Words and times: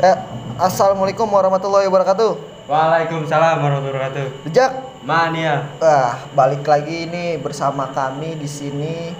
Eh, 0.00 0.16
Assalamualaikum 0.56 1.28
warahmatullahi 1.28 1.84
wabarakatuh. 1.84 2.32
Waalaikumsalam 2.68 3.60
warahmatullahi 3.60 3.92
wabarakatuh. 4.00 4.26
Dejak. 4.48 4.72
Mania. 5.04 5.68
Wah, 5.76 6.24
balik 6.32 6.64
lagi 6.64 7.04
ini 7.04 7.36
bersama 7.36 7.84
kami 7.92 8.32
di 8.36 8.48
sini 8.48 9.12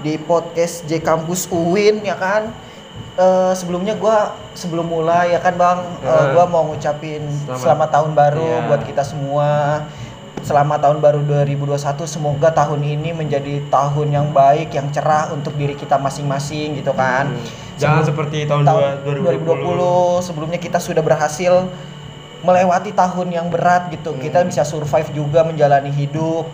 di 0.00 0.20
podcast 0.20 0.84
J 0.84 1.00
Kampus 1.00 1.48
UIN 1.48 2.04
ya 2.04 2.12
kan. 2.16 2.52
Eh, 3.16 3.52
sebelumnya 3.56 3.96
gua 3.96 4.36
sebelum 4.52 4.84
mulai 4.84 5.32
ya 5.32 5.40
kan 5.40 5.56
Bang, 5.56 5.80
eh, 6.00 6.08
Eh. 6.08 6.24
gua 6.36 6.44
mau 6.44 6.64
ngucapin 6.68 7.24
Selamat. 7.24 7.60
selamat, 7.64 7.88
tahun 7.88 8.10
baru 8.12 8.48
Iya. 8.52 8.64
buat 8.68 8.82
kita 8.84 9.02
semua. 9.04 9.48
Selamat 10.44 10.78
tahun 10.84 10.98
baru 11.00 11.20
2021. 11.24 12.04
Semoga 12.04 12.52
tahun 12.52 12.84
ini 12.84 13.16
menjadi 13.16 13.64
tahun 13.68 14.08
yang 14.12 14.28
baik, 14.30 14.76
yang 14.76 14.92
cerah 14.92 15.32
untuk 15.32 15.56
diri 15.56 15.72
kita 15.72 15.96
masing-masing 15.96 16.76
gitu 16.76 16.92
kan. 16.92 17.32
Hmm. 17.32 17.67
Jangan 17.78 18.02
Sebelum- 18.02 18.08
seperti 18.10 18.38
tahun, 18.44 18.62
tahun 18.64 18.82
2020. 19.04 19.62
2020 20.18 20.20
sebelumnya 20.20 20.58
kita 20.58 20.78
sudah 20.78 21.00
berhasil 21.00 21.70
melewati 22.40 22.90
tahun 22.92 23.28
yang 23.28 23.46
berat 23.48 23.88
gitu 23.88 24.10
Hmm. 24.10 24.20
kita 24.20 24.42
bisa 24.42 24.62
survive 24.62 25.10
juga 25.12 25.42
menjalani 25.42 25.90
hidup 25.90 26.46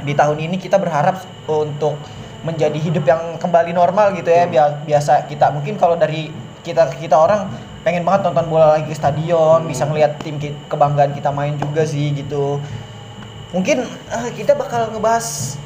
di 0.00 0.12
tahun 0.12 0.36
ini 0.38 0.56
kita 0.56 0.76
berharap 0.76 1.16
untuk 1.46 1.96
menjadi 2.40 2.76
hidup 2.78 3.04
yang 3.04 3.36
kembali 3.36 3.70
normal 3.70 4.12
gitu 4.14 4.28
ya 4.28 4.44
Hmm. 4.44 4.50
Bia- 4.50 4.76
biasa 4.86 5.24
kita 5.26 5.48
mungkin 5.50 5.76
kalau 5.76 5.92
dari 5.94 6.32
kita 6.60 6.88
kita 6.94 7.12
orang 7.14 7.48
pengen 7.80 8.00
banget 8.02 8.24
nonton 8.26 8.44
bola 8.46 8.76
lagi 8.76 8.84
ke 8.86 8.94
stadion 8.94 9.60
Hmm. 9.60 9.68
bisa 9.68 9.84
ngelihat 9.84 10.16
tim 10.18 10.36
kebanggaan 10.66 11.12
kita 11.12 11.28
main 11.30 11.56
juga 11.56 11.84
sih 11.84 12.12
gitu 12.14 12.60
mungkin 13.50 13.84
eh, 13.86 14.28
kita 14.32 14.52
bakal 14.54 14.88
ngebahas 14.88 15.56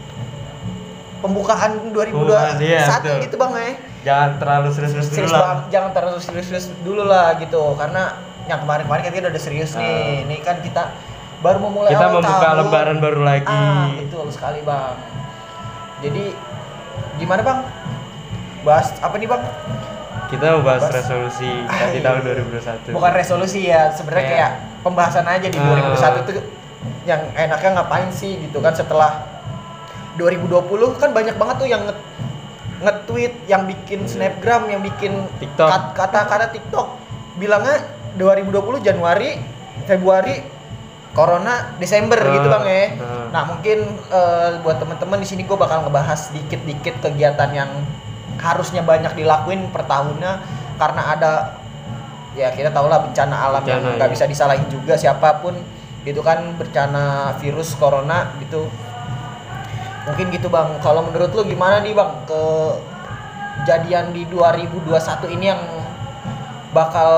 pembukaan 1.20 1.78
2021 1.90 2.58
iya, 2.60 2.84
betul. 2.92 3.16
gitu 3.22 3.34
bang 3.36 3.52
ya 3.54 3.70
Jangan 4.04 4.30
terlalu 4.36 4.68
serius-serius 4.70 5.08
dulu 5.10 5.32
lah. 5.32 5.64
jangan 5.66 5.90
terlalu 5.90 6.18
serius-serius 6.20 6.66
dulu 6.80 7.02
lah 7.02 7.34
gitu 7.36 7.72
karena 7.74 8.02
yang 8.44 8.60
kemarin-kemarin 8.60 9.02
kan 9.02 9.12
kita 9.14 9.28
udah 9.28 9.42
serius 9.42 9.72
nih 9.72 9.88
Ah. 9.88 10.22
ini 10.22 10.36
kan 10.38 10.60
kita 10.60 10.92
baru 11.40 11.58
memulai 11.58 11.90
Kita 11.90 12.04
awal 12.06 12.20
membuka 12.20 12.36
tahun. 12.38 12.56
lembaran 12.60 12.96
baru 12.98 13.20
lagi. 13.22 13.48
ah 13.48 13.88
betul 13.96 14.28
sekali 14.28 14.60
bang 14.60 14.96
jadi 16.00 16.24
gimana 17.16 17.40
bang 17.40 17.58
bahas 18.60 18.92
apa 18.98 19.16
nih 19.16 19.26
bang 19.26 19.42
Kita 20.24 20.44
mau 20.52 20.62
bahas 20.62 20.82
Bahas- 20.82 20.96
resolusi 20.98 21.52
Ah, 21.64 21.88
di 21.88 22.00
iya. 22.00 22.04
tahun 22.04 22.20
2021. 22.90 22.92
bukan 22.92 23.12
resolusi 23.14 23.60
ya 23.64 23.88
sebenarnya 23.88 24.24
Kayak- 24.26 24.36
kayak 24.36 24.52
pembahasan 24.82 25.24
aja 25.26 25.46
di 25.46 25.56
Ah. 25.56 25.64
2021 25.66 26.20
itu 26.26 26.32
yang 27.04 27.20
enaknya 27.34 27.70
ngapain 27.74 28.08
sih 28.10 28.36
gitu 28.38 28.58
kan 28.58 28.72
setelah 28.72 29.24
2020 30.14 30.60
kan 30.94 31.10
banyak 31.10 31.34
banget 31.34 31.56
tuh 31.56 31.66
yang 31.66 31.82
nge-tweet 32.84 33.48
yang 33.48 33.64
bikin 33.64 34.04
snapgram 34.04 34.68
yang 34.68 34.80
bikin 34.80 35.24
TikTok. 35.38 35.66
kat- 35.66 35.92
kata-kata 35.96 36.46
TikTok 36.50 36.86
bilangnya 37.34 37.82
2020 38.14 38.52
Januari 38.78 39.40
Februari 39.82 40.38
Corona 41.10 41.74
Desember 41.76 42.18
Ah, 42.18 42.30
gitu 42.32 42.46
bang 42.48 42.64
ya 42.64 42.84
ah. 42.96 43.26
nah 43.30 43.42
mungkin 43.44 43.78
eh, 43.90 44.50
buat 44.60 44.76
teman-teman 44.76 45.18
di 45.18 45.26
sini 45.26 45.42
gue 45.42 45.54
bakal 45.54 45.82
ngebahas 45.82 46.30
dikit-dikit 46.30 47.00
kegiatan 47.00 47.50
yang 47.50 47.70
harusnya 48.36 48.82
banyak 48.82 49.14
dilakuin 49.14 49.70
per 49.70 49.82
tahunnya 49.84 50.42
karena 50.74 51.02
ada 51.08 51.32
ya 52.34 52.50
kita 52.50 52.68
tahu 52.68 52.86
lah 52.86 52.98
bencana 53.00 53.30
alam 53.40 53.62
yang 53.62 53.78
Bencana, 53.78 53.94
nggak 53.96 54.08
iya. 54.10 54.14
bisa 54.14 54.24
disalahin 54.26 54.66
juga 54.66 54.94
siapa 54.94 55.38
pun 55.38 55.54
gitu 56.02 56.18
kan 56.20 56.42
bencana 56.52 57.32
virus 57.38 57.72
corona 57.74 58.34
gitu 58.38 58.66
mungkin 60.04 60.26
gitu 60.30 60.48
bang 60.52 60.68
kalau 60.84 61.04
menurut 61.08 61.32
lu 61.32 61.42
gimana 61.48 61.80
nih 61.80 61.96
bang 61.96 62.12
kejadian 62.28 64.12
di 64.12 64.28
2021 64.28 65.34
ini 65.34 65.44
yang 65.48 65.62
bakal 66.76 67.10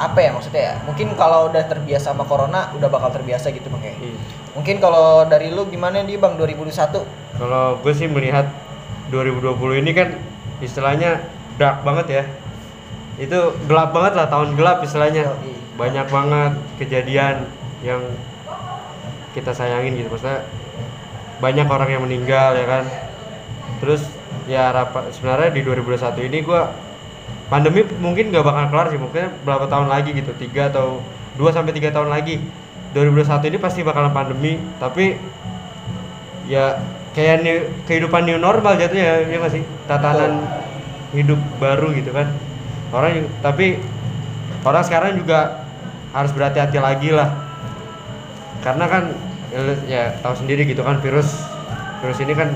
apa 0.00 0.16
ya 0.16 0.30
maksudnya 0.32 0.62
ya 0.72 0.74
mungkin 0.88 1.12
kalau 1.12 1.52
udah 1.52 1.60
terbiasa 1.68 2.16
sama 2.16 2.24
corona 2.24 2.72
udah 2.72 2.88
bakal 2.88 3.12
terbiasa 3.12 3.52
gitu 3.52 3.68
bang 3.68 3.92
ya 3.92 3.94
Iya. 4.00 4.16
mungkin 4.56 4.76
kalau 4.80 5.28
dari 5.28 5.52
lu 5.52 5.68
gimana 5.68 6.00
nih 6.00 6.16
bang 6.16 6.40
2021 6.40 7.04
Kalau 7.36 7.76
gue 7.80 7.92
sih 7.92 8.08
melihat 8.08 8.48
2020 9.12 9.80
ini 9.80 9.90
kan 9.92 10.08
istilahnya 10.60 11.24
dark 11.56 11.82
banget 11.82 12.06
ya. 12.08 12.24
Itu 13.16 13.56
gelap 13.64 13.96
banget 13.96 14.12
lah 14.16 14.28
tahun 14.28 14.60
gelap 14.60 14.84
istilahnya. 14.84 15.24
Yoi. 15.24 15.56
Banyak 15.76 16.06
banget 16.12 16.52
kejadian 16.76 17.48
yang 17.80 18.04
kita 19.32 19.56
sayangin 19.56 19.96
gitu 19.96 20.12
maksudnya 20.12 20.44
banyak 21.40 21.66
orang 21.66 21.88
yang 21.88 22.02
meninggal 22.04 22.54
ya 22.54 22.66
kan. 22.68 22.84
Terus 23.80 24.04
ya 24.44 24.70
harapan 24.70 25.08
sebenarnya 25.10 25.50
di 25.56 25.60
2021 25.64 26.28
ini 26.28 26.38
gua 26.44 26.70
pandemi 27.50 27.82
mungkin 27.98 28.30
gak 28.30 28.46
bakal 28.46 28.64
kelar 28.70 28.86
sih 28.94 29.00
mungkin 29.00 29.26
berapa 29.42 29.66
tahun 29.66 29.90
lagi 29.90 30.14
gitu 30.14 30.30
tiga 30.38 30.70
atau 30.70 31.02
2 31.40 31.50
sampai 31.50 31.72
tiga 31.74 31.90
tahun 31.90 32.12
lagi. 32.12 32.38
2021 32.92 33.50
ini 33.54 33.58
pasti 33.58 33.80
bakalan 33.86 34.10
pandemi 34.10 34.58
tapi 34.82 35.14
ya 36.50 36.78
kayak 37.14 37.36
new, 37.42 37.58
kehidupan 37.86 38.26
new 38.26 38.38
normal 38.38 38.74
jatuhnya 38.78 39.26
ya 39.26 39.36
nggak 39.40 39.52
sih? 39.54 39.62
Tatanan 39.88 40.46
hidup 41.16 41.38
baru 41.58 41.90
gitu 41.94 42.14
kan. 42.14 42.30
Orang 42.90 43.26
tapi 43.40 43.78
orang 44.66 44.82
sekarang 44.84 45.16
juga 45.16 45.64
harus 46.10 46.34
berhati-hati 46.34 46.78
lagi 46.82 47.10
lah. 47.14 47.30
Karena 48.60 48.84
kan 48.90 49.29
ya, 49.50 49.60
ya 49.86 50.02
tahu 50.22 50.34
sendiri 50.38 50.66
gitu 50.66 50.82
kan 50.82 50.98
virus. 51.02 51.34
Virus 52.00 52.18
ini 52.22 52.32
kan 52.32 52.54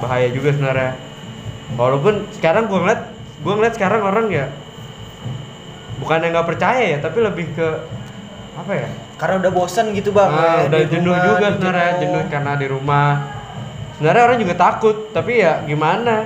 bahaya 0.00 0.30
juga 0.32 0.54
sebenarnya. 0.54 0.96
Walaupun 1.76 2.24
sekarang 2.38 2.70
gua 2.70 2.78
ngeliat 2.86 3.02
gua 3.44 3.54
ngeliat 3.60 3.74
sekarang 3.76 4.00
orang 4.02 4.26
ya 4.32 4.46
bukan 5.98 6.22
yang 6.22 6.30
nggak 6.30 6.48
percaya 6.48 6.82
ya 6.94 6.98
tapi 7.02 7.18
lebih 7.20 7.46
ke 7.52 7.68
apa 8.58 8.72
ya? 8.74 8.88
Karena 9.18 9.34
udah 9.42 9.52
bosen 9.52 9.90
gitu 9.94 10.14
bang. 10.14 10.30
Ah, 10.30 10.62
ya, 10.62 10.70
udah 10.70 10.80
jenuh 10.86 11.14
rumah, 11.14 11.26
juga 11.26 11.46
di 11.46 11.54
sebenarnya 11.58 11.90
jenuh. 11.90 12.00
jenuh 12.02 12.22
karena 12.30 12.52
di 12.54 12.66
rumah. 12.70 13.10
Sebenarnya 13.98 14.22
orang 14.30 14.38
juga 14.38 14.54
takut 14.54 14.96
tapi 15.10 15.32
ya 15.42 15.52
gimana? 15.66 16.16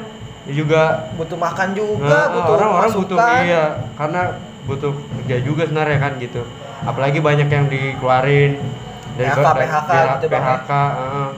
Ya 0.44 0.52
juga 0.58 1.08
butuh 1.16 1.38
makan 1.38 1.68
juga 1.72 2.10
nah, 2.10 2.26
butuh 2.34 2.52
orang-orang 2.58 2.90
butuh 2.98 3.18
iya 3.46 3.64
karena 3.94 4.20
butuh 4.66 4.92
kerja 4.92 5.36
juga 5.40 5.62
sebenarnya 5.64 5.98
kan 5.98 6.12
gitu. 6.20 6.42
Apalagi 6.82 7.18
banyak 7.22 7.48
yang 7.48 7.66
dikeluarin 7.70 8.58
PHK, 9.12 9.44
PHK 9.44 9.90
ya, 9.90 10.04
gitu. 10.16 10.26
PHK 10.28 10.70
heeh. 10.70 11.28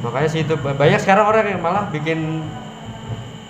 makanya 0.00 0.28
sih 0.28 0.40
itu 0.42 0.54
ba- 0.56 0.72
banyak 0.72 0.98
sekarang 0.98 1.24
orang 1.24 1.44
yang 1.46 1.60
malah 1.60 1.84
bikin 1.88 2.40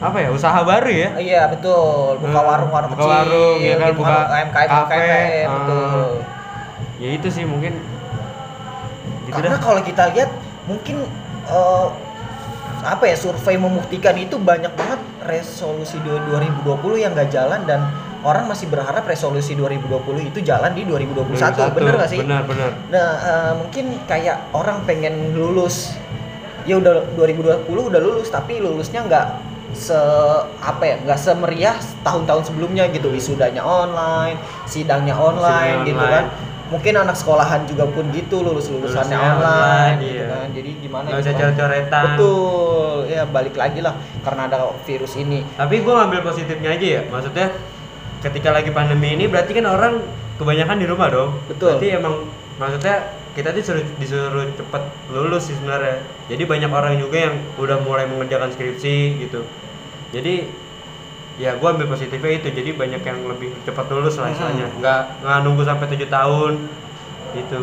apa 0.01 0.17
ya 0.17 0.29
usaha 0.33 0.61
baru 0.61 0.89
ya 0.89 1.09
iya 1.17 1.43
betul 1.47 2.17
buka 2.19 2.41
warung-warung 2.41 2.91
buka 2.91 2.99
kecil 2.99 3.13
warung, 3.13 3.59
ya 3.61 3.75
kan, 3.77 3.89
gitu, 3.93 3.99
buka 4.01 4.17
UMKM 4.27 4.69
kafe, 4.69 4.99
ah. 4.99 5.51
betul 5.53 6.09
ya 6.99 7.09
itu 7.13 7.29
sih 7.29 7.45
mungkin 7.45 7.73
gitu 9.25 9.37
karena 9.37 9.55
dah 9.55 9.61
kalau 9.61 9.81
kita 9.81 10.03
lihat 10.11 10.31
mungkin 10.65 11.05
eh, 11.47 11.87
apa 12.81 13.05
ya 13.05 13.15
survei 13.15 13.61
membuktikan 13.61 14.17
itu 14.17 14.41
banyak 14.41 14.73
banget 14.73 15.01
resolusi 15.23 16.01
du- 16.01 16.25
2020 16.33 16.97
yang 16.97 17.13
gak 17.13 17.29
jalan 17.29 17.61
dan 17.69 17.85
orang 18.21 18.45
masih 18.49 18.69
berharap 18.69 19.05
resolusi 19.09 19.57
2020 19.57 20.29
itu 20.29 20.39
jalan 20.45 20.73
di 20.77 20.85
2021 20.85 21.77
bener 21.77 21.95
gak 21.97 22.11
sih? 22.11 22.21
benar 22.21 22.43
benar 22.45 22.71
Nah 22.93 23.09
eh, 23.21 23.53
mungkin 23.57 23.85
kayak 24.05 24.53
orang 24.53 24.85
pengen 24.85 25.33
lulus 25.33 25.97
ya 26.69 26.77
udah 26.77 27.17
2020 27.17 27.65
udah 27.69 28.01
lulus 28.01 28.29
tapi 28.29 28.61
lulusnya 28.61 29.01
nggak 29.09 29.27
se 29.71 29.97
apa 30.61 30.83
ya 30.83 30.97
nggak 31.07 31.19
semeriah 31.19 31.77
tahun-tahun 32.03 32.51
sebelumnya 32.51 32.91
gitu 32.91 33.09
wisudanya 33.09 33.63
online 33.63 34.37
sidangnya 34.67 35.15
online 35.15 35.87
Sidangnya 35.87 35.89
gitu 35.89 36.03
online. 36.03 36.15
kan 36.15 36.25
mungkin 36.71 36.95
anak 36.95 37.17
sekolahan 37.19 37.67
juga 37.67 37.87
pun 37.91 38.07
gitu 38.15 38.47
lulus 38.47 38.71
lulusannya 38.71 39.15
Lulusnya 39.15 39.19
online, 39.19 39.43
online, 39.43 39.97
gitu 40.03 40.15
iya. 40.15 40.27
kan 40.31 40.47
jadi 40.55 40.71
gimana 40.79 41.05
nggak 41.07 41.19
gitu 41.19 41.27
usah 41.27 41.33
kan. 41.33 41.41
coret-coretan 41.41 42.05
betul 42.07 42.97
ya 43.11 43.23
balik 43.27 43.55
lagi 43.59 43.81
lah 43.83 43.95
karena 44.23 44.43
ada 44.47 44.57
virus 44.87 45.13
ini 45.19 45.39
tapi 45.59 45.75
gue 45.83 45.95
ngambil 45.95 46.21
positifnya 46.23 46.71
aja 46.75 46.87
ya 46.87 47.03
maksudnya 47.11 47.47
ketika 48.21 48.53
lagi 48.53 48.71
pandemi 48.71 49.17
ini 49.17 49.25
berarti 49.27 49.53
kan 49.57 49.67
orang 49.67 49.95
kebanyakan 50.37 50.77
di 50.81 50.87
rumah 50.89 51.09
dong. 51.09 51.31
Betul. 51.49 51.77
berarti 51.77 51.89
emang 51.97 52.15
maksudnya 52.57 52.97
kita 53.31 53.55
disuruh 53.55 53.85
disuruh 53.97 54.47
cepet 54.53 54.83
lulus 55.13 55.49
sih 55.49 55.55
sebenarnya. 55.57 56.03
Jadi 56.29 56.43
banyak 56.45 56.71
orang 56.71 56.99
juga 56.99 57.31
yang 57.31 57.37
udah 57.57 57.79
mulai 57.81 58.05
mengerjakan 58.09 58.51
skripsi 58.53 58.97
gitu. 59.23 59.45
Jadi 60.11 60.49
ya 61.41 61.57
gue 61.57 61.69
ambil 61.69 61.89
positifnya 61.89 62.43
itu. 62.43 62.49
Jadi 62.53 62.71
banyak 62.77 63.01
yang 63.01 63.19
lebih 63.25 63.55
cepat 63.65 63.87
lulus 63.89 64.19
lah 64.19 64.29
Hmm. 64.29 64.37
istilahnya. 64.37 64.67
Nggak 64.81 65.01
nggak 65.25 65.39
nunggu 65.47 65.63
sampai 65.65 65.87
tujuh 65.97 66.09
tahun 66.11 66.53
gitu. 67.37 67.61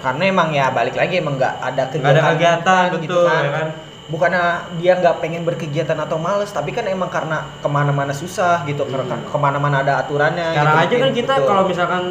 Karena 0.00 0.22
emang 0.28 0.48
ya 0.52 0.68
balik 0.68 0.96
lagi 0.96 1.20
emang 1.20 1.40
nggak 1.40 1.54
ada 1.60 1.82
kegiatan 1.88 2.00
nggak 2.04 2.12
ada 2.12 2.22
kegiatan 2.36 2.84
gitu 3.00 3.08
betul 3.08 3.24
kan. 3.24 3.40
ya 3.40 3.50
kan 3.52 3.68
bukannya 4.04 4.42
dia 4.76 4.92
nggak 4.94 5.16
pengen 5.18 5.42
berkegiatan 5.42 5.96
atau 5.96 6.16
males 6.16 6.48
tapi 6.48 6.70
kan 6.70 6.84
emang 6.84 7.08
karena 7.08 7.48
ke 7.56 7.66
mana-mana 7.66 8.12
susah 8.12 8.60
gitu 8.64 8.84
Hmm. 8.84 8.92
karena 9.00 9.16
ke 9.24 9.38
mana-mana 9.38 9.76
ada 9.80 9.92
aturannya 9.98 10.52
sekarang 10.52 10.76
gitu 10.76 10.84
aja 10.84 10.94
kan 11.00 11.10
kita 11.14 11.32
Betul. 11.34 11.48
kalau 11.48 11.62
misalkan 11.64 12.04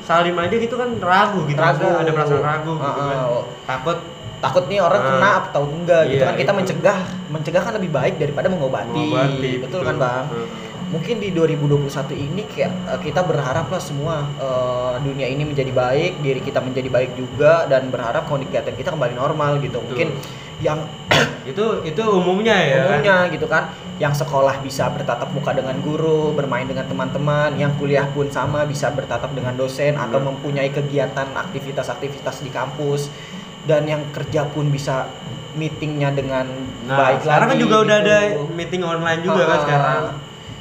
salim 0.00 0.36
aja 0.36 0.54
gitu 0.54 0.74
kan 0.74 0.90
ragu 0.96 1.40
gitu 1.44 1.58
Ragu. 1.58 1.82
maksudnya 1.82 1.98
ada 2.00 2.12
perasaan 2.12 2.44
ragu 2.44 2.72
gitu 2.72 3.00
Heeh. 3.00 3.10
kan 3.10 3.26
takut 3.66 3.98
takut 4.40 4.64
nih 4.66 4.78
orang 4.78 5.00
Ah. 5.00 5.06
kena 5.10 5.30
atau 5.44 5.62
enggak 5.66 6.02
gitu 6.06 6.16
Iya, 6.16 6.28
kan 6.28 6.36
kita 6.38 6.48
itu. 6.48 6.58
mencegah 6.62 6.98
mencegah 7.28 7.62
kan 7.62 7.72
lebih 7.74 7.90
baik 7.90 8.14
daripada 8.16 8.46
mengobati, 8.46 8.94
mengobati 8.94 9.50
betul 9.58 9.80
kan 9.82 9.96
bang 9.96 10.26
Heeh. 10.30 10.48
mungkin 10.90 11.16
di 11.18 11.28
2021 11.30 12.14
ini 12.16 12.42
kayak 12.46 12.72
eh, 12.88 13.00
kita 13.00 13.20
berharap 13.22 13.66
lah 13.66 13.78
semua 13.78 14.22
eh, 14.36 14.94
dunia 15.02 15.26
ini 15.26 15.42
menjadi 15.44 15.70
baik 15.70 16.12
diri 16.18 16.40
kita 16.40 16.58
menjadi 16.58 16.86
baik 16.88 17.10
juga 17.14 17.66
dan 17.66 17.90
berharap 17.90 18.24
kegiatan 18.24 18.70
kita 18.72 18.90
kembali 18.90 19.14
normal 19.14 19.58
gitu 19.58 19.82
mungkin 19.82 20.14
yang 20.60 20.78
itu 21.50 21.64
itu 21.82 22.02
umumnya 22.02 22.54
ya 22.54 22.76
kan? 22.76 22.84
umumnya 22.86 23.16
gitu 23.28 23.46
kan. 23.46 23.64
Yang 23.96 24.24
sekolah 24.24 24.60
bisa 24.60 24.88
bertatap 24.88 25.28
muka 25.28 25.52
dengan 25.52 25.76
guru 25.78 26.32
bermain 26.32 26.64
dengan 26.64 26.84
teman-teman. 26.84 27.52
Yang 27.54 27.76
kuliah 27.76 28.06
pun 28.06 28.28
sama 28.28 28.64
bisa 28.64 28.88
bertatap 28.88 29.28
dengan 29.30 29.52
dosen 29.54 29.92
atau 29.94 30.16
Hmm. 30.16 30.32
mempunyai 30.32 30.68
kegiatan 30.68 31.28
aktivitas-aktivitas 31.30 32.40
di 32.40 32.48
kampus. 32.48 33.12
Dan 33.60 33.84
yang 33.84 34.08
kerja 34.08 34.44
pun 34.46 34.68
bisa 34.68 35.04
meetingnya 35.52 36.08
dengan 36.10 36.46
nah 36.86 36.96
baik 36.96 37.20
sekarang 37.20 37.44
kan 37.44 37.52
lagi 37.52 37.62
juga 37.62 37.76
udah 37.82 37.98
gitu. 37.98 38.06
ada 38.06 38.18
meeting 38.50 38.82
online 38.82 39.20
juga 39.20 39.42
kan 39.42 39.50
Ah, 39.50 39.60
sekarang. 39.60 40.02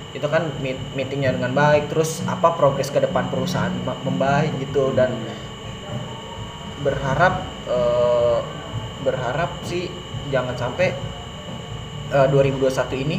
itu 0.09 0.27
kan 0.27 0.43
meet- 0.59 0.87
meetingnya 0.91 1.31
dengan 1.31 1.51
baik. 1.53 1.87
Terus 1.87 2.19
apa 2.25 2.51
progres 2.51 2.89
ke 2.89 2.99
depan 2.99 3.29
perusahaan 3.29 3.71
membaik 4.03 4.51
gitu. 4.59 4.91
Dan 4.91 5.15
berharap 6.79 7.33
eh, 7.69 8.18
berharap 9.01 9.49
sih 9.61 9.87
jangan 10.27 10.53
sampai 10.53 10.93
eh, 12.09 12.27
2021 12.27 12.69
ini 12.99 13.17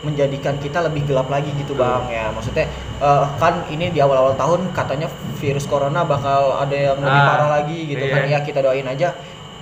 menjadikan 0.00 0.60
kita 0.60 0.84
lebih 0.84 1.06
gelap 1.06 1.26
lagi 1.26 1.48
gitu 1.54 1.72
bang 1.72 2.04
ya. 2.08 2.28
Maksudnya 2.28 2.68
eh, 2.98 3.24
kan 3.34 3.64
ini 3.66 3.88
di 3.88 3.98
awal-awal 3.98 4.34
tahun 4.34 4.68
katanya 4.70 5.08
virus 5.34 5.64
corona 5.64 6.04
bakal 6.04 6.58
ada 6.58 6.74
yang 6.74 6.98
lebih 6.98 7.08
Ah, 7.16 7.28
parah 7.30 7.48
lagi 7.54 7.78
gitu 7.86 8.00
iya. 8.02 8.12
kan 8.12 8.22
ya 8.26 8.38
kita 8.40 8.60
doain 8.60 8.84
aja. 8.84 9.16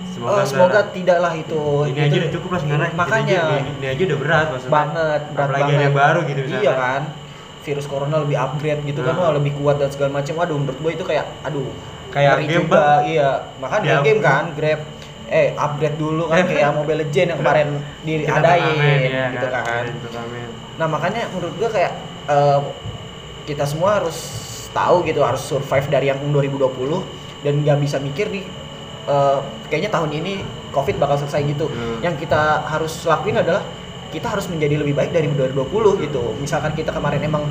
Semoga, 0.05 0.35
Eh, 0.35 0.44
semoga 0.44 0.81
tidaklah 0.91 1.32
itu. 1.32 1.62
Ini 1.85 1.94
itu- 1.94 2.05
aja 2.05 2.17
udah 2.19 2.32
cukup 2.32 2.49
lah 2.50 2.61
sebenarnya 2.61 2.85
Ini 2.87 2.99
makanya 2.99 3.38
aja, 3.41 3.56
ini, 3.56 3.70
ini 3.73 3.87
aja 3.88 4.03
udah 4.05 4.19
berat 4.19 4.47
maksudnya. 4.50 4.73
Banget 4.75 5.20
berat 5.31 5.47
apalagi 5.47 5.62
banget. 5.65 5.81
yang 5.81 5.94
baru 5.97 6.19
gitu 6.23 6.41
misalkan. 6.43 6.61
iya 6.61 6.73
kan. 6.75 7.03
Virus 7.62 7.87
corona 7.87 8.17
lebih 8.19 8.37
upgrade 8.37 8.81
gitu 8.82 9.00
kan 9.00 9.15
Nah. 9.15 9.23
wah 9.23 9.32
lebih 9.32 9.53
kuat 9.55 9.76
dan 9.79 9.88
segala 9.88 10.11
macam. 10.12 10.35
Waduh 10.35 10.56
menurut 10.58 10.79
gue 10.81 10.91
itu 10.93 11.05
kayak 11.06 11.26
aduh 11.41 11.70
Kayak 12.11 12.35
game, 12.43 12.67
juga. 12.67 12.76
Bang. 12.76 13.00
iya 13.06 13.29
makanya 13.56 13.88
Ya 13.88 13.99
game 14.03 14.20
kan 14.20 14.44
grab 14.53 14.81
eh 15.32 15.56
upgrade 15.56 15.96
dulu 15.96 16.29
kan 16.29 16.44
kayak 16.44 16.76
Mobile 16.76 17.00
Legend 17.02 17.26
yang 17.32 17.38
kemarin 17.40 17.69
diadain 18.05 19.00
ya, 19.08 19.25
gitu 19.32 19.46
kan 19.49 19.84
turnamen. 20.05 20.49
nah 20.76 20.87
makanya 20.87 21.23
menurut 21.32 21.55
gue 21.56 21.69
kayak 21.73 21.93
eh, 22.29 22.61
kita 23.43 23.64
semua 23.64 23.96
harus 23.96 24.19
tahu 24.70 25.02
gitu 25.05 25.25
harus 25.25 25.40
survive 25.40 25.88
dari 25.88 26.12
yang 26.12 26.20
2020 26.20 26.69
dan 27.43 27.55
nggak 27.58 27.79
bisa 27.81 27.96
mikir 27.96 28.29
nih 28.29 28.44
eh, 29.08 29.38
kayaknya 29.67 29.90
tahun 29.90 30.12
ini 30.12 30.32
covid 30.70 30.96
bakal 30.96 31.17
selesai 31.17 31.43
gitu 31.49 31.67
Hmm. 31.67 32.05
yang 32.05 32.14
kita 32.14 32.69
harus 32.69 32.93
lakuin 33.02 33.40
adalah 33.40 33.64
kita 34.12 34.29
harus 34.29 34.44
menjadi 34.46 34.76
lebih 34.76 34.93
baik 34.93 35.11
dari 35.11 35.32
2020 35.32 36.05
gitu 36.05 36.37
misalkan 36.37 36.76
kita 36.76 36.93
kemarin 36.93 37.25
emang 37.25 37.49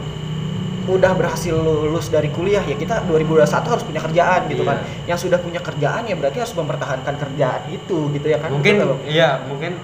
udah 0.84 1.12
berhasil 1.14 1.54
lulus 1.54 2.08
dari 2.08 2.28
kuliah 2.28 2.62
ya 2.62 2.74
kita 2.74 3.06
2021 3.06 3.46
harus 3.68 3.84
punya 3.84 4.02
kerjaan 4.02 4.42
gitu 4.48 4.62
Iya. 4.62 4.70
kan 4.70 4.78
yang 5.06 5.18
sudah 5.18 5.38
punya 5.38 5.60
kerjaan 5.60 6.02
ya 6.04 6.16
berarti 6.16 6.38
harus 6.38 6.54
mempertahankan 6.54 7.16
kerjaan 7.16 7.62
itu 7.68 8.10
gitu 8.12 8.28
ya 8.28 8.38
kan 8.38 8.50
mungkin 8.50 8.74
Bang? 8.80 8.98
iya 9.04 9.42
mungkin 9.44 9.78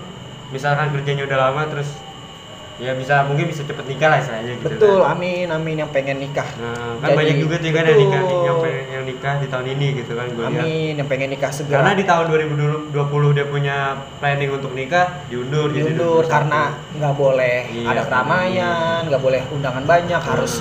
misalkan 0.47 0.89
kerjanya 0.91 1.23
udah 1.23 1.37
lama 1.39 1.61
terus 1.67 1.89
ya 2.77 2.93
bisa 2.93 3.25
mungkin 3.25 3.49
bisa 3.49 3.65
cepet 3.65 3.85
nikah 3.85 4.05
lah 4.07 4.19
istilahnya 4.19 4.53
gitu 4.55 4.69
betul 4.71 5.01
kan. 5.01 5.11
amin 5.11 5.49
amin 5.49 5.75
yang 5.79 5.89
pengen 5.89 6.17
nikah 6.19 6.45
Nah, 6.55 6.93
kan 6.99 7.07
Jadi, 7.07 7.17
banyak 7.17 7.35
juga 7.39 7.55
tuh 7.57 7.71
kan 7.71 7.83
yang 7.83 7.97
nikah 7.99 8.21
yang, 8.21 8.57
pengen- 8.59 8.87
yang 8.87 9.03
nikah 9.03 9.33
di 9.35 9.47
tahun 9.49 9.65
ini 9.67 9.87
gitu 9.95 10.11
kan 10.13 10.25
gue 10.27 10.43
lihat. 10.43 10.61
amin 10.61 10.93
yang 10.95 11.07
pengen 11.07 11.29
nikah 11.31 11.49
segera 11.49 11.75
Karena 11.75 11.91
di 11.93 12.05
tahun 12.05 12.25
2020 12.29 12.93
dia 13.33 13.45
punya 13.47 13.77
planning 14.17 14.51
untuk 14.51 14.71
nikah 14.71 15.05
diundur 15.25 15.67
diundur 15.67 16.21
2021. 16.21 16.29
karena 16.29 16.61
nggak 16.93 17.13
boleh 17.17 17.59
Iya, 17.67 17.87
ada 17.87 18.01
keramaian 18.03 18.99
nggak 19.03 19.21
boleh 19.21 19.41
undangan 19.49 19.83
banyak 19.83 20.21
harus 20.23 20.53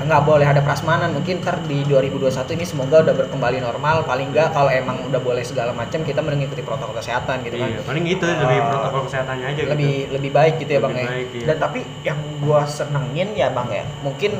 nggak 0.00 0.22
boleh 0.22 0.42
ada 0.42 0.60
prasmanan 0.60 1.12
mungkin 1.12 1.38
ntar 1.38 1.60
di 1.62 1.84
2021 1.84 2.32
ini 2.50 2.64
semoga 2.64 3.00
udah 3.00 3.12
berkembali 3.14 3.60
normal 3.60 4.00
paling 4.02 4.32
nggak 4.32 4.48
kalau 4.50 4.68
emang 4.68 4.96
udah 5.04 5.18
boleh 5.18 5.42
segala 5.42 5.70
macam 5.70 6.00
kita 6.00 6.18
mengikuti 6.18 6.60
protokol 6.60 6.96
kesehatan 6.96 7.42
gitu 7.42 7.56
kan 7.56 7.68
Iya, 7.68 7.80
paling 7.84 8.04
itu 8.06 8.24
lebih 8.24 8.58
Ah, 8.58 8.68
protokol 8.70 9.00
kesehatannya 9.06 9.46
aja 9.46 9.60
lebih 9.68 9.94
lebih 10.10 10.30
baik 10.30 10.54
gitu 10.56 10.70
ya 10.70 10.80
bang 10.80 10.92
ya 10.94 11.04
baik, 11.06 11.28
iya. 11.30 11.44
dan 11.46 11.56
tapi 11.58 11.78
yang 12.00 12.16
gua 12.38 12.64
senengin 12.64 13.28
ya 13.34 13.48
bang 13.50 13.68
ya 13.70 13.84
mungkin 14.00 14.32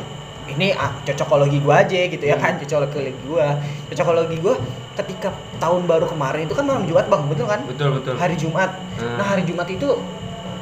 ini 0.48 0.72
ah, 0.72 0.96
cocokologi 1.02 1.58
gua 1.60 1.84
aja 1.84 1.98
gitu 2.08 2.24
ya 2.24 2.34
Hmm. 2.34 2.42
kan 2.42 2.52
cocokologi 2.58 3.12
gua 3.22 3.46
cocokologi 3.86 4.36
gua 4.38 4.54
ketika 4.92 5.28
tahun 5.56 5.84
baru 5.84 6.06
kemarin 6.06 6.44
itu 6.44 6.52
kan 6.52 6.64
malam 6.64 6.82
Jumat 6.82 7.06
bang 7.06 7.22
betul 7.26 7.46
kan 7.46 7.60
gitu. 7.62 7.72
Betul 7.76 7.88
betul. 8.00 8.14
hari 8.16 8.34
Jumat 8.34 8.70
Nah. 8.96 9.16
nah 9.16 9.26
hari 9.28 9.42
Jumat 9.44 9.68
itu 9.68 9.88